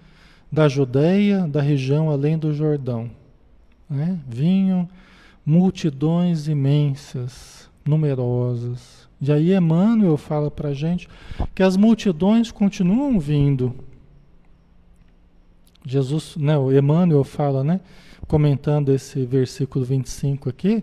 [0.55, 3.11] Da Judéia, da região além do Jordão.
[3.89, 4.17] Né?
[4.25, 4.87] Vinham
[5.45, 9.05] multidões imensas, numerosas.
[9.19, 11.09] E aí Emmanuel fala para a gente
[11.53, 13.75] que as multidões continuam vindo.
[15.85, 17.81] Jesus, né, o Emmanuel fala, né,
[18.25, 20.81] comentando esse versículo 25 aqui,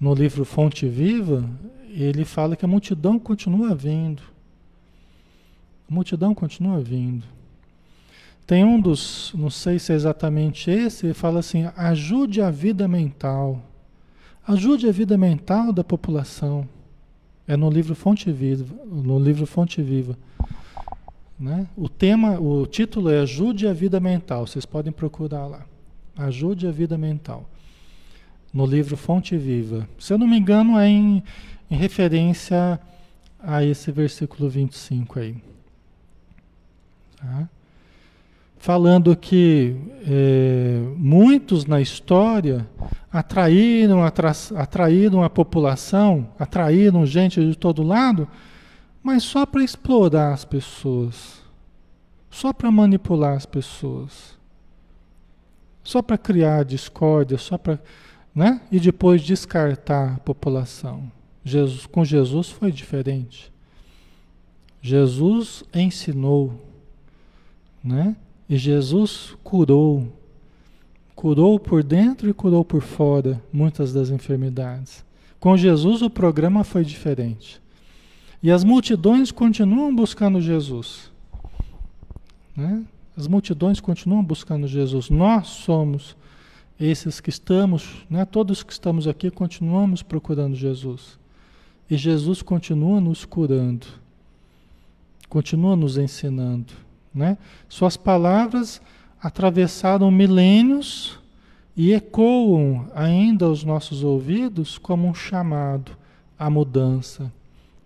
[0.00, 1.48] no livro Fonte Viva,
[1.88, 4.22] ele fala que a multidão continua vindo.
[5.88, 7.24] A multidão continua vindo.
[8.46, 12.86] Tem um dos, não sei se é exatamente esse, ele fala assim: ajude a vida
[12.86, 13.62] mental.
[14.46, 16.68] Ajude a vida mental da população.
[17.46, 20.18] É no livro Fonte Viva, no livro Fonte Viva.
[21.38, 21.66] Né?
[21.76, 24.46] O tema, o título é Ajude a Vida Mental.
[24.46, 25.66] Vocês podem procurar lá.
[26.16, 27.48] Ajude a Vida Mental.
[28.52, 29.88] No livro Fonte Viva.
[29.98, 31.22] Se eu não me engano, é em,
[31.70, 32.80] em referência
[33.42, 35.36] a esse versículo 25 aí.
[37.16, 37.48] Tá?
[38.64, 42.66] Falando que é, muitos na história
[43.12, 48.26] atraíram, atra, atraíram a população, atraíram gente de todo lado,
[49.02, 51.42] mas só para explorar as pessoas,
[52.30, 54.34] só para manipular as pessoas,
[55.82, 57.78] só para criar discórdia, só para,
[58.34, 58.62] né?
[58.72, 61.12] E depois descartar a população.
[61.44, 63.52] Jesus, com Jesus foi diferente.
[64.80, 66.58] Jesus ensinou,
[67.84, 68.16] né?
[68.48, 70.06] E Jesus curou
[71.14, 75.04] Curou por dentro e curou por fora muitas das enfermidades.
[75.38, 77.62] Com Jesus o programa foi diferente.
[78.42, 81.10] E as multidões continuam buscando Jesus.
[82.56, 82.84] Né?
[83.16, 85.08] As multidões continuam buscando Jesus.
[85.08, 86.16] Nós somos
[86.78, 88.24] esses que estamos, né?
[88.24, 91.18] todos que estamos aqui continuamos procurando Jesus.
[91.88, 93.86] E Jesus continua nos curando,
[95.28, 96.72] continua nos ensinando.
[97.14, 97.38] Né?
[97.68, 98.80] Suas palavras
[99.22, 101.18] atravessaram milênios
[101.76, 105.96] e ecoam ainda aos nossos ouvidos como um chamado
[106.38, 107.32] à mudança,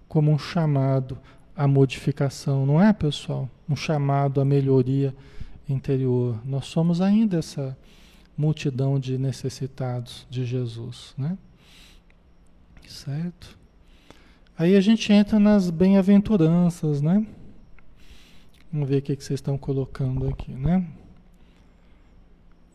[0.09, 1.19] como um chamado
[1.57, 3.49] à modificação, não é, pessoal?
[3.69, 5.15] Um chamado à melhoria
[5.69, 6.41] interior.
[6.45, 7.77] Nós somos ainda essa
[8.37, 11.37] multidão de necessitados de Jesus, né?
[12.87, 13.59] Certo?
[14.57, 17.27] Aí a gente entra nas bem-aventuranças, né?
[18.73, 20.87] Vamos ver o que vocês estão colocando aqui, né?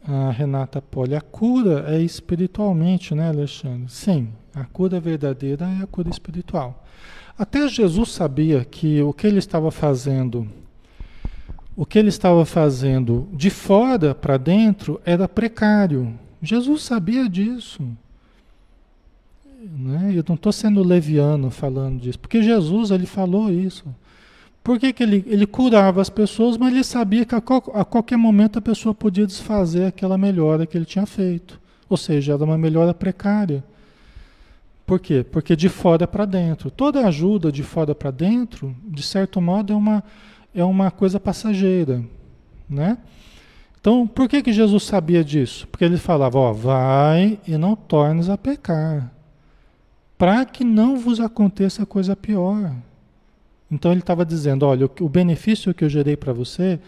[0.06, 3.90] a Renata Poli, a cura é espiritualmente, né, Alexandre?
[3.90, 6.84] Sim, a cura verdadeira é a cura espiritual.
[7.38, 10.48] Até Jesus sabia que o que ele estava fazendo,
[11.76, 16.14] o que ele estava fazendo de fora para dentro era precário.
[16.42, 17.82] Jesus sabia disso.
[19.62, 20.12] Né?
[20.14, 23.86] Eu não estou sendo leviano falando disso, porque Jesus ele falou isso.
[24.64, 27.40] Por que, que ele, ele curava as pessoas, mas ele sabia que a,
[27.74, 31.60] a qualquer momento a pessoa podia desfazer aquela melhora que ele tinha feito.
[31.90, 33.64] Ou seja, era uma melhora precária.
[34.86, 35.26] Por quê?
[35.30, 36.72] Porque de fora para dentro.
[36.72, 40.04] Toda ajuda de fora para dentro, de certo modo, é uma,
[40.56, 42.02] é uma coisa passageira.
[42.70, 42.98] Né?
[43.80, 45.68] Então, por que, que Jesus sabia disso?
[45.68, 49.12] Porque ele falava, ó, vai e não tornes a pecar,
[50.18, 52.74] para que não vos aconteça coisa pior.
[53.74, 56.80] Então ele estava dizendo: olha, o, benefício que eu gerei para você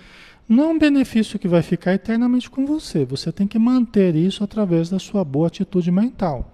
[0.48, 3.04] não é um benefício que vai ficar eternamente com você.
[3.06, 6.54] Você tem que manter isso através da sua boa atitude mental,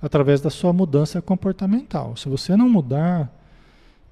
[0.00, 2.16] através da sua mudança comportamental.
[2.16, 3.32] Se você não mudar,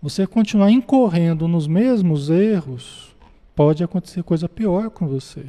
[0.01, 3.13] você continuar incorrendo nos mesmos erros,
[3.55, 5.47] pode acontecer coisa pior com você.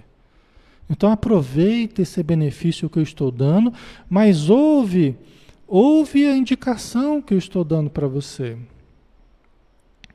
[0.89, 3.72] Então aproveite esse benefício que eu estou dando,
[4.10, 5.16] mas ouve,
[5.68, 8.58] ouve a indicação que eu estou dando para você.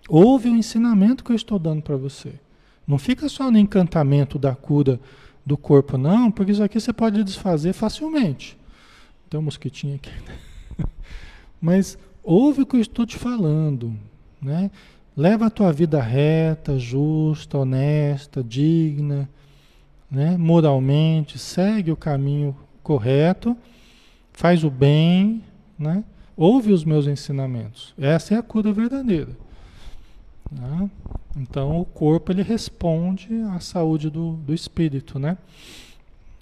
[0.09, 2.35] Ouve o ensinamento que eu estou dando para você.
[2.87, 5.01] Não fica só no encantamento da cura
[5.45, 8.57] do corpo, não, porque isso aqui você pode desfazer facilmente.
[9.29, 10.11] Tem um mosquitinho aqui.
[11.61, 13.95] Mas ouve o que eu estou te falando,
[14.41, 14.71] né?
[15.17, 19.29] Leva a tua vida reta, justa, honesta, digna,
[20.11, 20.37] né?
[20.37, 23.57] moralmente, segue o caminho correto,
[24.33, 25.43] faz o bem,
[25.79, 26.05] né?
[26.37, 27.95] ouve os meus ensinamentos.
[27.99, 29.46] Essa é a cura verdadeira.
[30.51, 30.91] Né?
[31.37, 35.37] Então o corpo ele responde à saúde do, do espírito, né?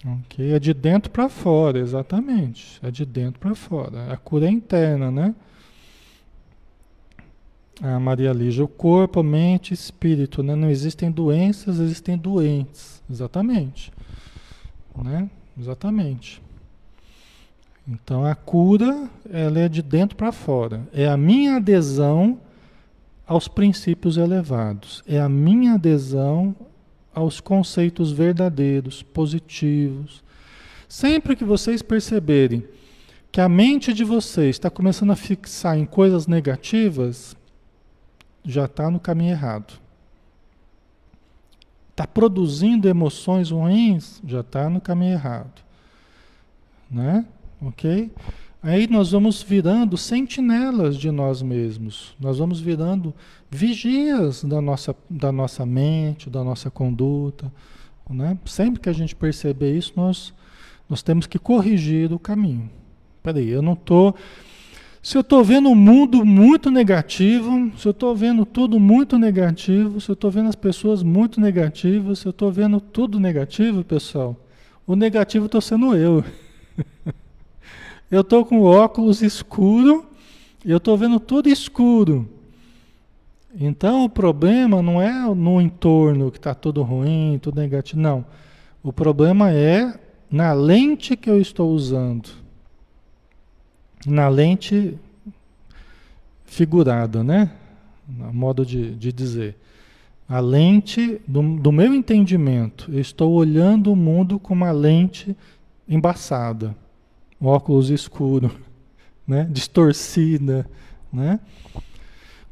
[0.05, 2.79] Ok, é de dentro para fora, exatamente.
[2.83, 4.13] É de dentro para fora.
[4.13, 5.33] A cura é interna, né?
[7.81, 10.55] A Maria Lígia, o corpo, mente, espírito, né?
[10.55, 13.91] Não existem doenças, existem doentes, exatamente,
[14.95, 15.29] né?
[15.59, 16.41] Exatamente.
[17.87, 20.87] Então a cura, ela é de dentro para fora.
[20.93, 22.39] É a minha adesão
[23.27, 26.55] aos princípios elevados, é a minha adesão
[27.13, 30.23] aos conceitos verdadeiros, positivos.
[30.87, 32.63] Sempre que vocês perceberem
[33.31, 37.35] que a mente de vocês está começando a fixar em coisas negativas,
[38.43, 39.79] já está no caminho errado.
[41.91, 45.63] Está produzindo emoções ruins, já está no caminho errado.
[46.91, 47.25] Né?
[47.61, 48.11] Ok?
[48.67, 53.13] Aí nós vamos virando sentinelas de nós mesmos, nós vamos virando
[53.47, 57.53] vigias da nossa, da nossa mente, da nossa conduta.
[58.09, 58.35] Né?
[58.43, 60.33] Sempre que a gente perceber isso, nós,
[60.89, 62.67] nós temos que corrigir o caminho.
[63.21, 64.15] Peraí, eu não estou.
[64.99, 70.01] Se eu estou vendo um mundo muito negativo, se eu estou vendo tudo muito negativo,
[70.01, 74.35] se eu estou vendo as pessoas muito negativas, se eu estou vendo tudo negativo, pessoal,
[74.87, 76.25] o negativo estou sendo eu.
[78.09, 80.05] eu estou com óculos escuro
[80.63, 82.29] e eu estou vendo tudo escuro.
[83.59, 88.25] Então o problema não é no entorno que está tudo ruim, tudo negativo, não.
[88.83, 89.97] O problema é
[90.29, 92.45] na lente que eu estou usando
[94.05, 94.97] na lente
[96.45, 97.51] figurada, né?
[98.07, 99.57] Na modo de, de dizer.
[100.29, 102.91] A lente do, do meu entendimento.
[102.91, 105.35] Eu estou olhando o mundo com uma lente
[105.87, 106.75] embaçada,
[107.41, 108.51] óculos escuro,
[109.27, 109.47] né?
[109.49, 110.69] distorcida,
[111.11, 111.39] né?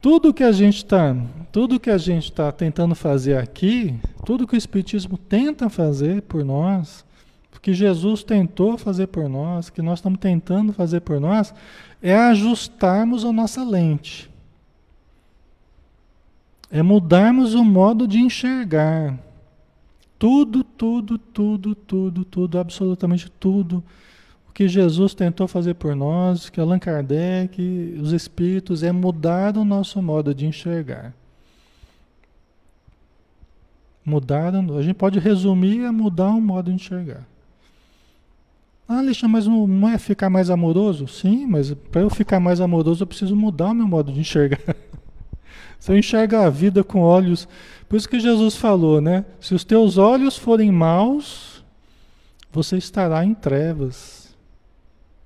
[0.01, 1.15] Tudo que a gente está,
[1.51, 6.43] tudo que a gente está tentando fazer aqui, tudo que o espiritismo tenta fazer por
[6.43, 7.05] nós,
[7.63, 11.55] que Jesus tentou fazer por nós, que nós estamos tentando fazer por nós,
[12.01, 14.29] é ajustarmos a nossa lente.
[16.69, 19.17] É mudarmos o modo de enxergar.
[20.19, 23.81] Tudo, tudo, tudo, tudo, tudo, absolutamente tudo.
[24.53, 30.01] Que Jesus tentou fazer por nós, que Allan Kardec, os Espíritos, é mudar o nosso
[30.01, 31.13] modo de enxergar.
[34.05, 37.25] Mudar, a gente pode resumir a mudar o modo de enxergar.
[38.87, 41.07] Ah, Alexandre, mas não, é ficar mais amoroso?
[41.07, 44.59] Sim, mas para eu ficar mais amoroso eu preciso mudar o meu modo de enxergar.
[45.79, 47.47] Se eu enxergar a vida com olhos.
[47.89, 49.25] Por isso que Jesus falou, né?
[49.39, 51.63] Se os teus olhos forem maus,
[52.51, 54.22] você estará em trevas.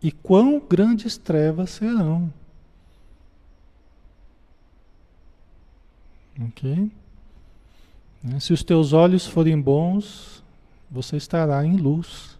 [0.01, 2.31] E quão grandes trevas serão.
[6.39, 6.91] Ok?
[8.23, 8.39] Né?
[8.39, 10.43] Se os teus olhos forem bons,
[10.89, 12.37] você estará em luz.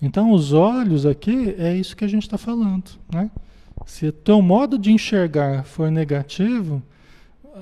[0.00, 2.90] Então, os olhos aqui é isso que a gente está falando.
[3.12, 3.30] Né?
[3.86, 6.82] Se o teu modo de enxergar for negativo,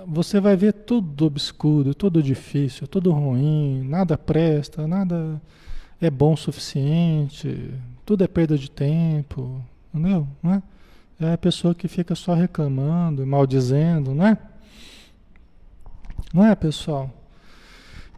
[0.07, 5.41] você vai ver tudo obscuro, tudo difícil, tudo ruim, nada presta, nada
[6.01, 7.75] é bom o suficiente,
[8.11, 10.27] tudo é perda de tempo, entendeu?
[10.43, 10.61] Né?
[11.21, 14.37] É a pessoa que fica só reclamando, maldizendo, né?
[16.35, 17.09] Não é, pessoal?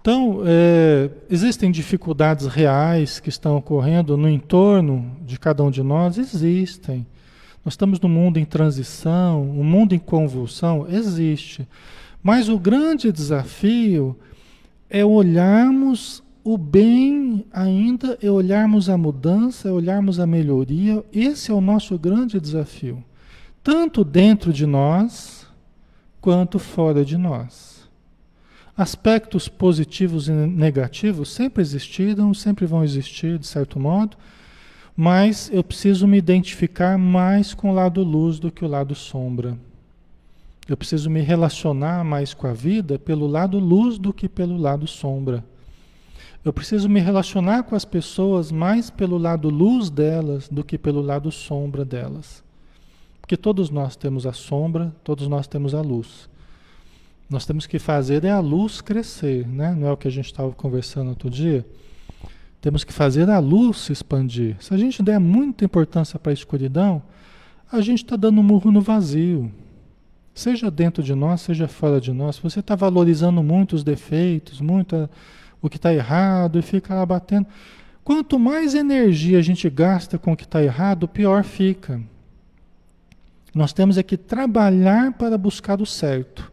[0.01, 6.17] Então, é, existem dificuldades reais que estão ocorrendo no entorno de cada um de nós?
[6.17, 7.07] Existem.
[7.63, 10.87] Nós estamos num mundo em transição, um mundo em convulsão?
[10.89, 11.69] Existe.
[12.23, 14.19] Mas o grande desafio
[14.89, 21.05] é olharmos o bem ainda, é olharmos a mudança, é olharmos a melhoria.
[21.13, 23.03] Esse é o nosso grande desafio.
[23.63, 25.47] Tanto dentro de nós,
[26.21, 27.89] quanto fora de nós.
[28.77, 34.17] Aspectos positivos e negativos sempre existiram, sempre vão existir, de certo modo,
[34.97, 39.59] mas eu preciso me identificar mais com o lado luz do que o lado sombra.
[40.69, 44.87] Eu preciso me relacionar mais com a vida pelo lado luz do que pelo lado
[44.87, 45.45] sombra.
[46.45, 51.01] Eu preciso me relacionar com as pessoas mais pelo lado luz delas do que pelo
[51.01, 52.43] lado sombra delas.
[53.21, 56.29] Porque todos nós temos a sombra, todos nós temos a luz.
[57.31, 59.73] Nós temos que fazer é a luz crescer, né?
[59.75, 61.65] Não é o que a gente estava conversando outro dia?
[62.61, 64.57] Temos que fazer a luz se expandir.
[64.61, 67.03] Se a gente der muita importância para a escuridão,
[67.71, 69.51] a gente está dando um murro no vazio.
[70.35, 72.39] Seja dentro de nós, seja fora de nós.
[72.39, 75.09] Você está valorizando muito os defeitos, muito
[75.63, 77.47] o que está errado e fica lá batendo.
[78.05, 82.01] Quanto mais energia a gente gasta com o que está errado, pior fica.
[83.55, 86.51] Nós temos é que trabalhar para buscar o certo.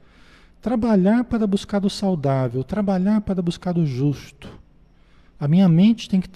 [0.62, 4.48] Trabalhar para buscar o saudável, trabalhar para buscar o justo.
[5.40, 6.30] A minha mente tem que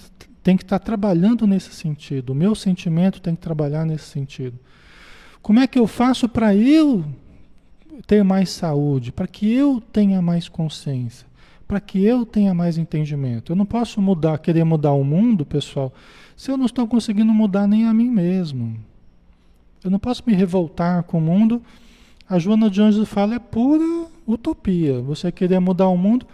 [0.43, 2.31] tem que estar tá trabalhando nesse sentido.
[2.31, 4.59] O meu sentimento tem que trabalhar nesse sentido.
[5.41, 7.05] Como é que eu faço para eu
[8.05, 11.25] ter mais saúde, para que eu tenha mais consciência,
[11.67, 13.51] para que eu tenha mais entendimento?
[13.51, 15.93] Eu não posso mudar, querer mudar o mundo, pessoal,
[16.35, 18.77] se eu não estou conseguindo mudar nem a mim mesmo.
[19.83, 21.61] Eu não posso me revoltar com o mundo.
[22.29, 25.01] A Joana de Anjos fala é pura utopia.
[25.01, 26.25] Você querer mudar o mundo.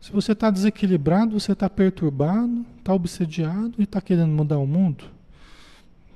[0.00, 5.04] Se você está desequilibrado, você está perturbado, está obsediado e está querendo mudar o mundo.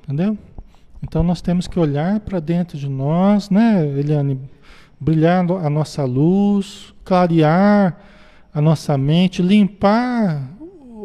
[0.02, 0.36] Entendeu?
[1.02, 4.40] Então nós temos que olhar para dentro de nós, né, Eliane?
[4.98, 7.98] Brilhar a nossa luz, clarear
[8.54, 10.48] a nossa mente, limpar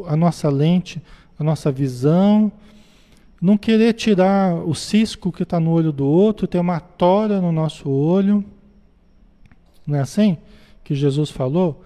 [0.07, 1.01] a nossa lente,
[1.37, 2.51] a nossa visão,
[3.41, 7.51] não querer tirar o cisco que está no olho do outro, ter uma tora no
[7.51, 8.45] nosso olho.
[9.87, 10.37] Não é assim
[10.83, 11.83] que Jesus falou?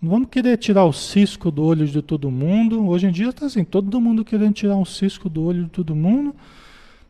[0.00, 2.88] Não vamos querer tirar o cisco do olho de todo mundo.
[2.88, 5.94] Hoje em dia está assim, todo mundo querendo tirar um cisco do olho de todo
[5.94, 6.34] mundo,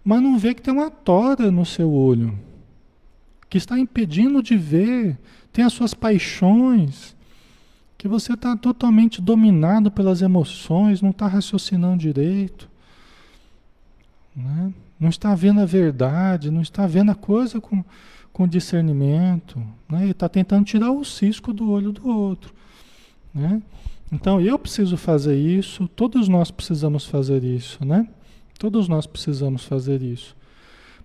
[0.04, 2.36] mas não vê que tem uma tora no seu olho,
[3.48, 5.18] que está impedindo de ver,
[5.52, 7.14] tem as suas paixões,
[8.02, 12.68] que você está totalmente dominado pelas emoções, não está raciocinando direito,
[14.34, 14.74] né?
[14.98, 17.84] não está vendo a verdade, não está vendo a coisa com,
[18.32, 20.08] com discernimento, né?
[20.08, 22.52] está tentando tirar o cisco do olho do outro.
[23.32, 23.62] Né?
[24.10, 28.08] Então eu preciso fazer isso, todos nós precisamos fazer isso, né?
[28.58, 30.34] Todos nós precisamos fazer isso.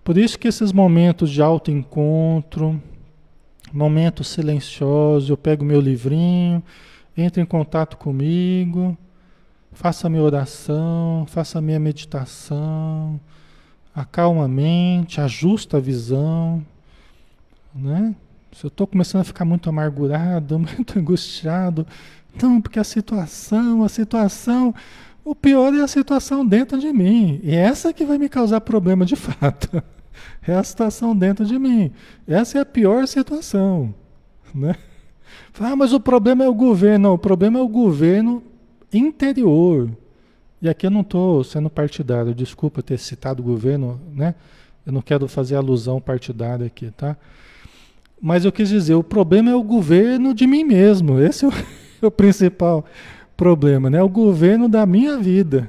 [0.02, 2.82] Por isso que esses momentos de alto encontro,
[3.72, 6.62] momentos silenciosos, eu pego meu livrinho,
[7.16, 8.96] entro em contato comigo,
[9.72, 13.20] faço a minha oração, faço a minha meditação,
[13.94, 16.64] acalma a mente, ajusta a visão,
[17.74, 18.14] né?
[18.52, 21.86] Se eu estou começando a ficar muito amargurado, muito angustiado,
[22.40, 24.74] não, porque a situação, a situação,
[25.24, 27.40] o pior é a situação dentro de mim.
[27.42, 29.82] E essa que vai me causar problema de fato.
[30.48, 31.92] É a situação dentro de mim.
[32.26, 33.94] Essa é a pior situação.
[34.54, 34.74] Né?
[35.60, 37.08] Ah, mas o problema é o governo.
[37.08, 38.42] Não, o problema é o governo
[38.90, 39.90] interior.
[40.62, 44.34] E aqui eu não estou sendo partidário, desculpa ter citado o governo, né?
[44.86, 47.14] Eu não quero fazer alusão partidária aqui, tá?
[48.20, 51.20] Mas eu quis dizer, o problema é o governo de mim mesmo.
[51.20, 52.86] Esse é o, o principal
[53.36, 54.02] problema, né?
[54.02, 55.68] O governo da minha vida,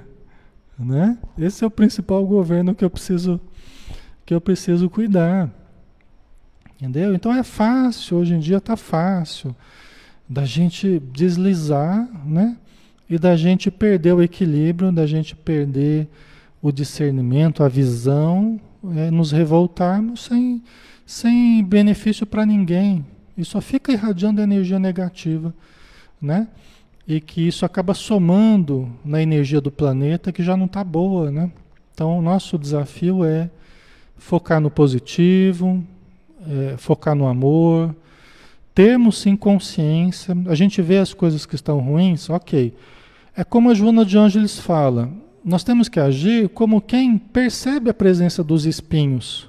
[0.77, 1.17] né?
[1.37, 3.41] Esse é o principal governo que eu preciso
[4.29, 5.49] que eu preciso cuidar.
[6.75, 7.15] Entendeu?
[7.15, 9.55] Então é fácil, hoje em dia está fácil
[10.29, 12.55] da gente deslizar, né?
[13.09, 16.07] E da gente perder o equilíbrio, da gente perder
[16.61, 18.61] o discernimento, a visão,
[18.95, 20.61] é, nos revoltarmos sem,
[21.07, 23.03] sem benefício para ninguém.
[23.35, 25.55] E só fica irradiando energia negativa
[26.21, 26.47] né?
[27.07, 31.51] E que isso acaba somando na energia do planeta que já não está boa, né?
[31.95, 33.49] Então, o nosso desafio é
[34.19, 35.83] focar no positivo,
[36.47, 37.95] é, focar no amor,
[38.75, 40.37] termos sim consciência.
[40.47, 42.73] A gente vê as coisas que estão ruins, ok.
[43.35, 45.09] É como a Joana de Ângeles fala,
[45.43, 49.47] nós temos que agir como quem percebe a presença dos espinhos.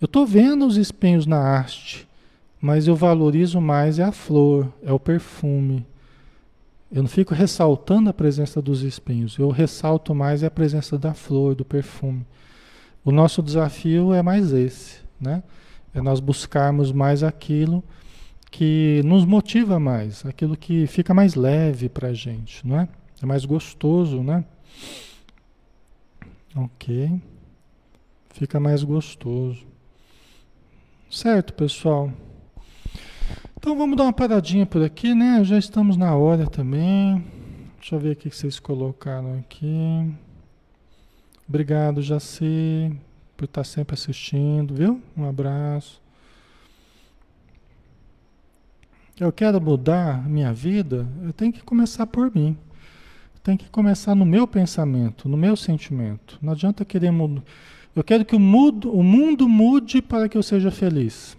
[0.00, 2.08] Eu estou vendo os espinhos na haste.
[2.62, 5.84] Mas eu valorizo mais é a flor, é o perfume.
[6.92, 11.12] Eu não fico ressaltando a presença dos espinhos, eu ressalto mais é a presença da
[11.12, 12.24] flor, do perfume.
[13.04, 15.42] O nosso desafio é mais esse, né?
[15.94, 17.82] É nós buscarmos mais aquilo
[18.50, 22.88] que nos motiva mais, aquilo que fica mais leve para a gente, não é?
[23.22, 24.44] É mais gostoso, né?
[26.54, 27.20] Ok.
[28.30, 29.66] Fica mais gostoso.
[31.10, 32.12] Certo, pessoal?
[33.56, 35.42] Então vamos dar uma paradinha por aqui, né?
[35.44, 37.24] Já estamos na hora também.
[37.78, 40.12] Deixa eu ver o que vocês colocaram aqui.
[41.52, 42.90] Obrigado, Jaci,
[43.36, 45.02] por estar sempre assistindo, viu?
[45.14, 46.00] Um abraço.
[49.20, 52.56] Eu quero mudar minha vida, eu tenho que começar por mim.
[53.42, 56.38] Tem que começar no meu pensamento, no meu sentimento.
[56.40, 57.42] Não adianta querer mudar.
[57.94, 61.36] Eu quero que o mundo, o mundo mude para que eu seja feliz.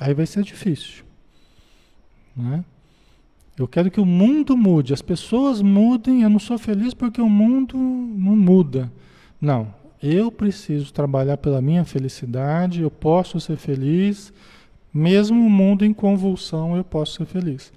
[0.00, 1.04] Aí vai ser difícil.
[2.36, 2.64] Né?
[3.58, 6.22] Eu quero que o mundo mude, as pessoas mudem.
[6.22, 8.90] Eu não sou feliz porque o mundo não muda.
[9.40, 12.82] Não, eu preciso trabalhar pela minha felicidade.
[12.82, 14.32] Eu posso ser feliz,
[14.94, 17.72] mesmo o mundo em convulsão, eu posso ser feliz.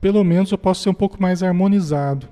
[0.00, 2.28] Pelo menos eu posso ser um pouco mais harmonizado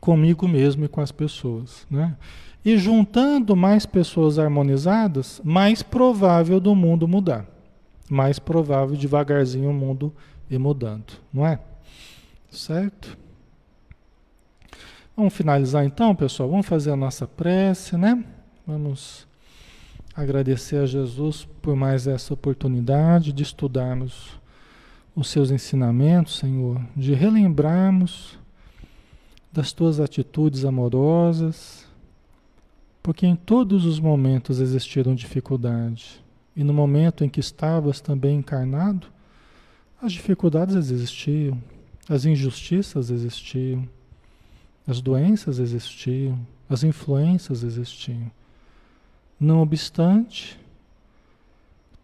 [0.00, 2.16] comigo mesmo e com as pessoas, né?
[2.64, 7.46] E juntando mais pessoas harmonizadas, mais provável do mundo mudar
[8.12, 10.12] mais provável devagarzinho o mundo
[10.58, 11.58] mudando, não é?
[12.50, 13.16] Certo?
[15.16, 16.48] Vamos finalizar então, pessoal.
[16.48, 18.24] Vamos fazer a nossa prece, né?
[18.66, 19.26] Vamos
[20.14, 24.40] agradecer a Jesus por mais essa oportunidade de estudarmos
[25.14, 28.38] os seus ensinamentos, Senhor, de relembrarmos
[29.52, 31.86] das tuas atitudes amorosas,
[33.02, 36.22] porque em todos os momentos existiram dificuldades.
[36.56, 39.08] E no momento em que estavas também encarnado,
[40.02, 41.62] as dificuldades existiam,
[42.08, 43.88] as injustiças existiam,
[44.84, 48.28] as doenças existiam, as influências existiam.
[49.38, 50.58] Não obstante,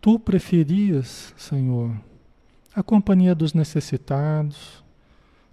[0.01, 1.93] tu preferias, Senhor,
[2.73, 4.85] a companhia dos necessitados,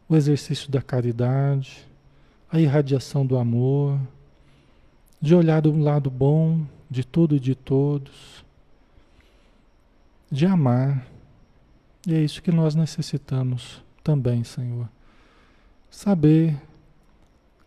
[0.08, 1.84] o exercício da caridade,
[2.52, 4.00] a irradiação do amor,
[5.20, 8.46] de olhar o lado bom de tudo e de todos,
[10.32, 11.15] de amar.
[12.08, 14.88] E é isso que nós necessitamos também, Senhor.
[15.90, 16.56] Saber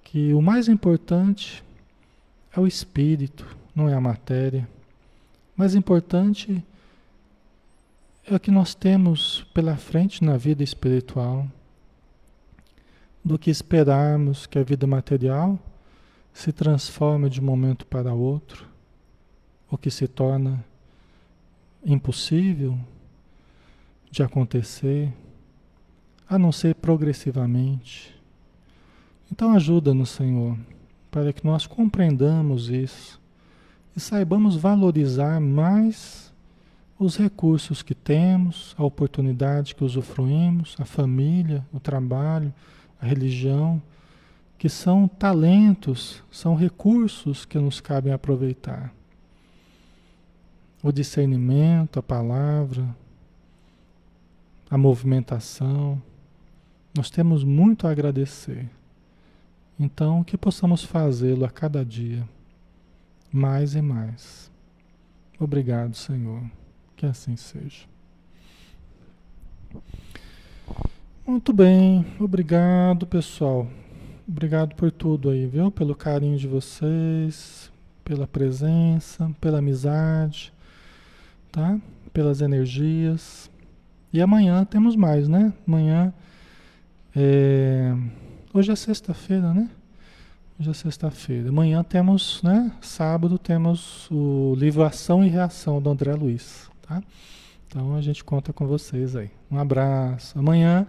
[0.05, 1.64] que o mais importante
[2.53, 4.68] é o espírito, não é a matéria.
[5.57, 6.64] O mais importante
[8.24, 11.47] é o que nós temos pela frente na vida espiritual,
[13.24, 15.59] do que esperarmos que a vida material
[16.32, 18.66] se transforme de um momento para outro,
[19.68, 20.64] ou que se torna
[21.84, 22.78] impossível
[24.11, 25.13] de acontecer,
[26.29, 28.15] a não ser progressivamente.
[29.31, 30.57] Então ajuda-nos, Senhor,
[31.11, 33.21] para que nós compreendamos isso
[33.97, 36.33] e saibamos valorizar mais
[36.99, 42.53] os recursos que temos, a oportunidade que usufruímos, a família, o trabalho,
[43.01, 43.81] a religião,
[44.59, 48.93] que são talentos, são recursos que nos cabem aproveitar.
[50.83, 52.85] O discernimento, a palavra,
[54.71, 56.01] a movimentação,
[56.97, 58.69] nós temos muito a agradecer.
[59.79, 62.29] Então, que possamos fazê-lo a cada dia,
[63.33, 64.51] mais e mais.
[65.39, 66.43] Obrigado, Senhor.
[66.97, 67.87] Que assim seja.
[71.25, 73.69] Muito bem, obrigado, pessoal.
[74.27, 75.71] Obrigado por tudo aí, viu?
[75.71, 77.71] Pelo carinho de vocês,
[78.05, 80.53] pela presença, pela amizade,
[81.53, 81.79] tá?
[82.12, 83.49] Pelas energias.
[84.13, 85.53] E amanhã temos mais, né?
[85.67, 86.13] Amanhã
[87.15, 87.95] é
[88.53, 89.69] Hoje é sexta-feira, né?
[90.59, 91.51] Hoje é sexta-feira.
[91.51, 92.73] Amanhã temos, né?
[92.81, 97.03] Sábado temos o livro Ação e Reação do André Luiz, tá?
[97.67, 99.31] Então a gente conta com vocês aí.
[99.51, 100.39] Um abraço.
[100.39, 100.87] Amanhã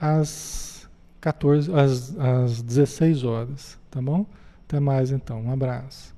[0.00, 0.90] às
[1.20, 4.26] 14, às, às 16 horas, tá bom?
[4.66, 5.42] Até mais então.
[5.42, 6.15] Um abraço.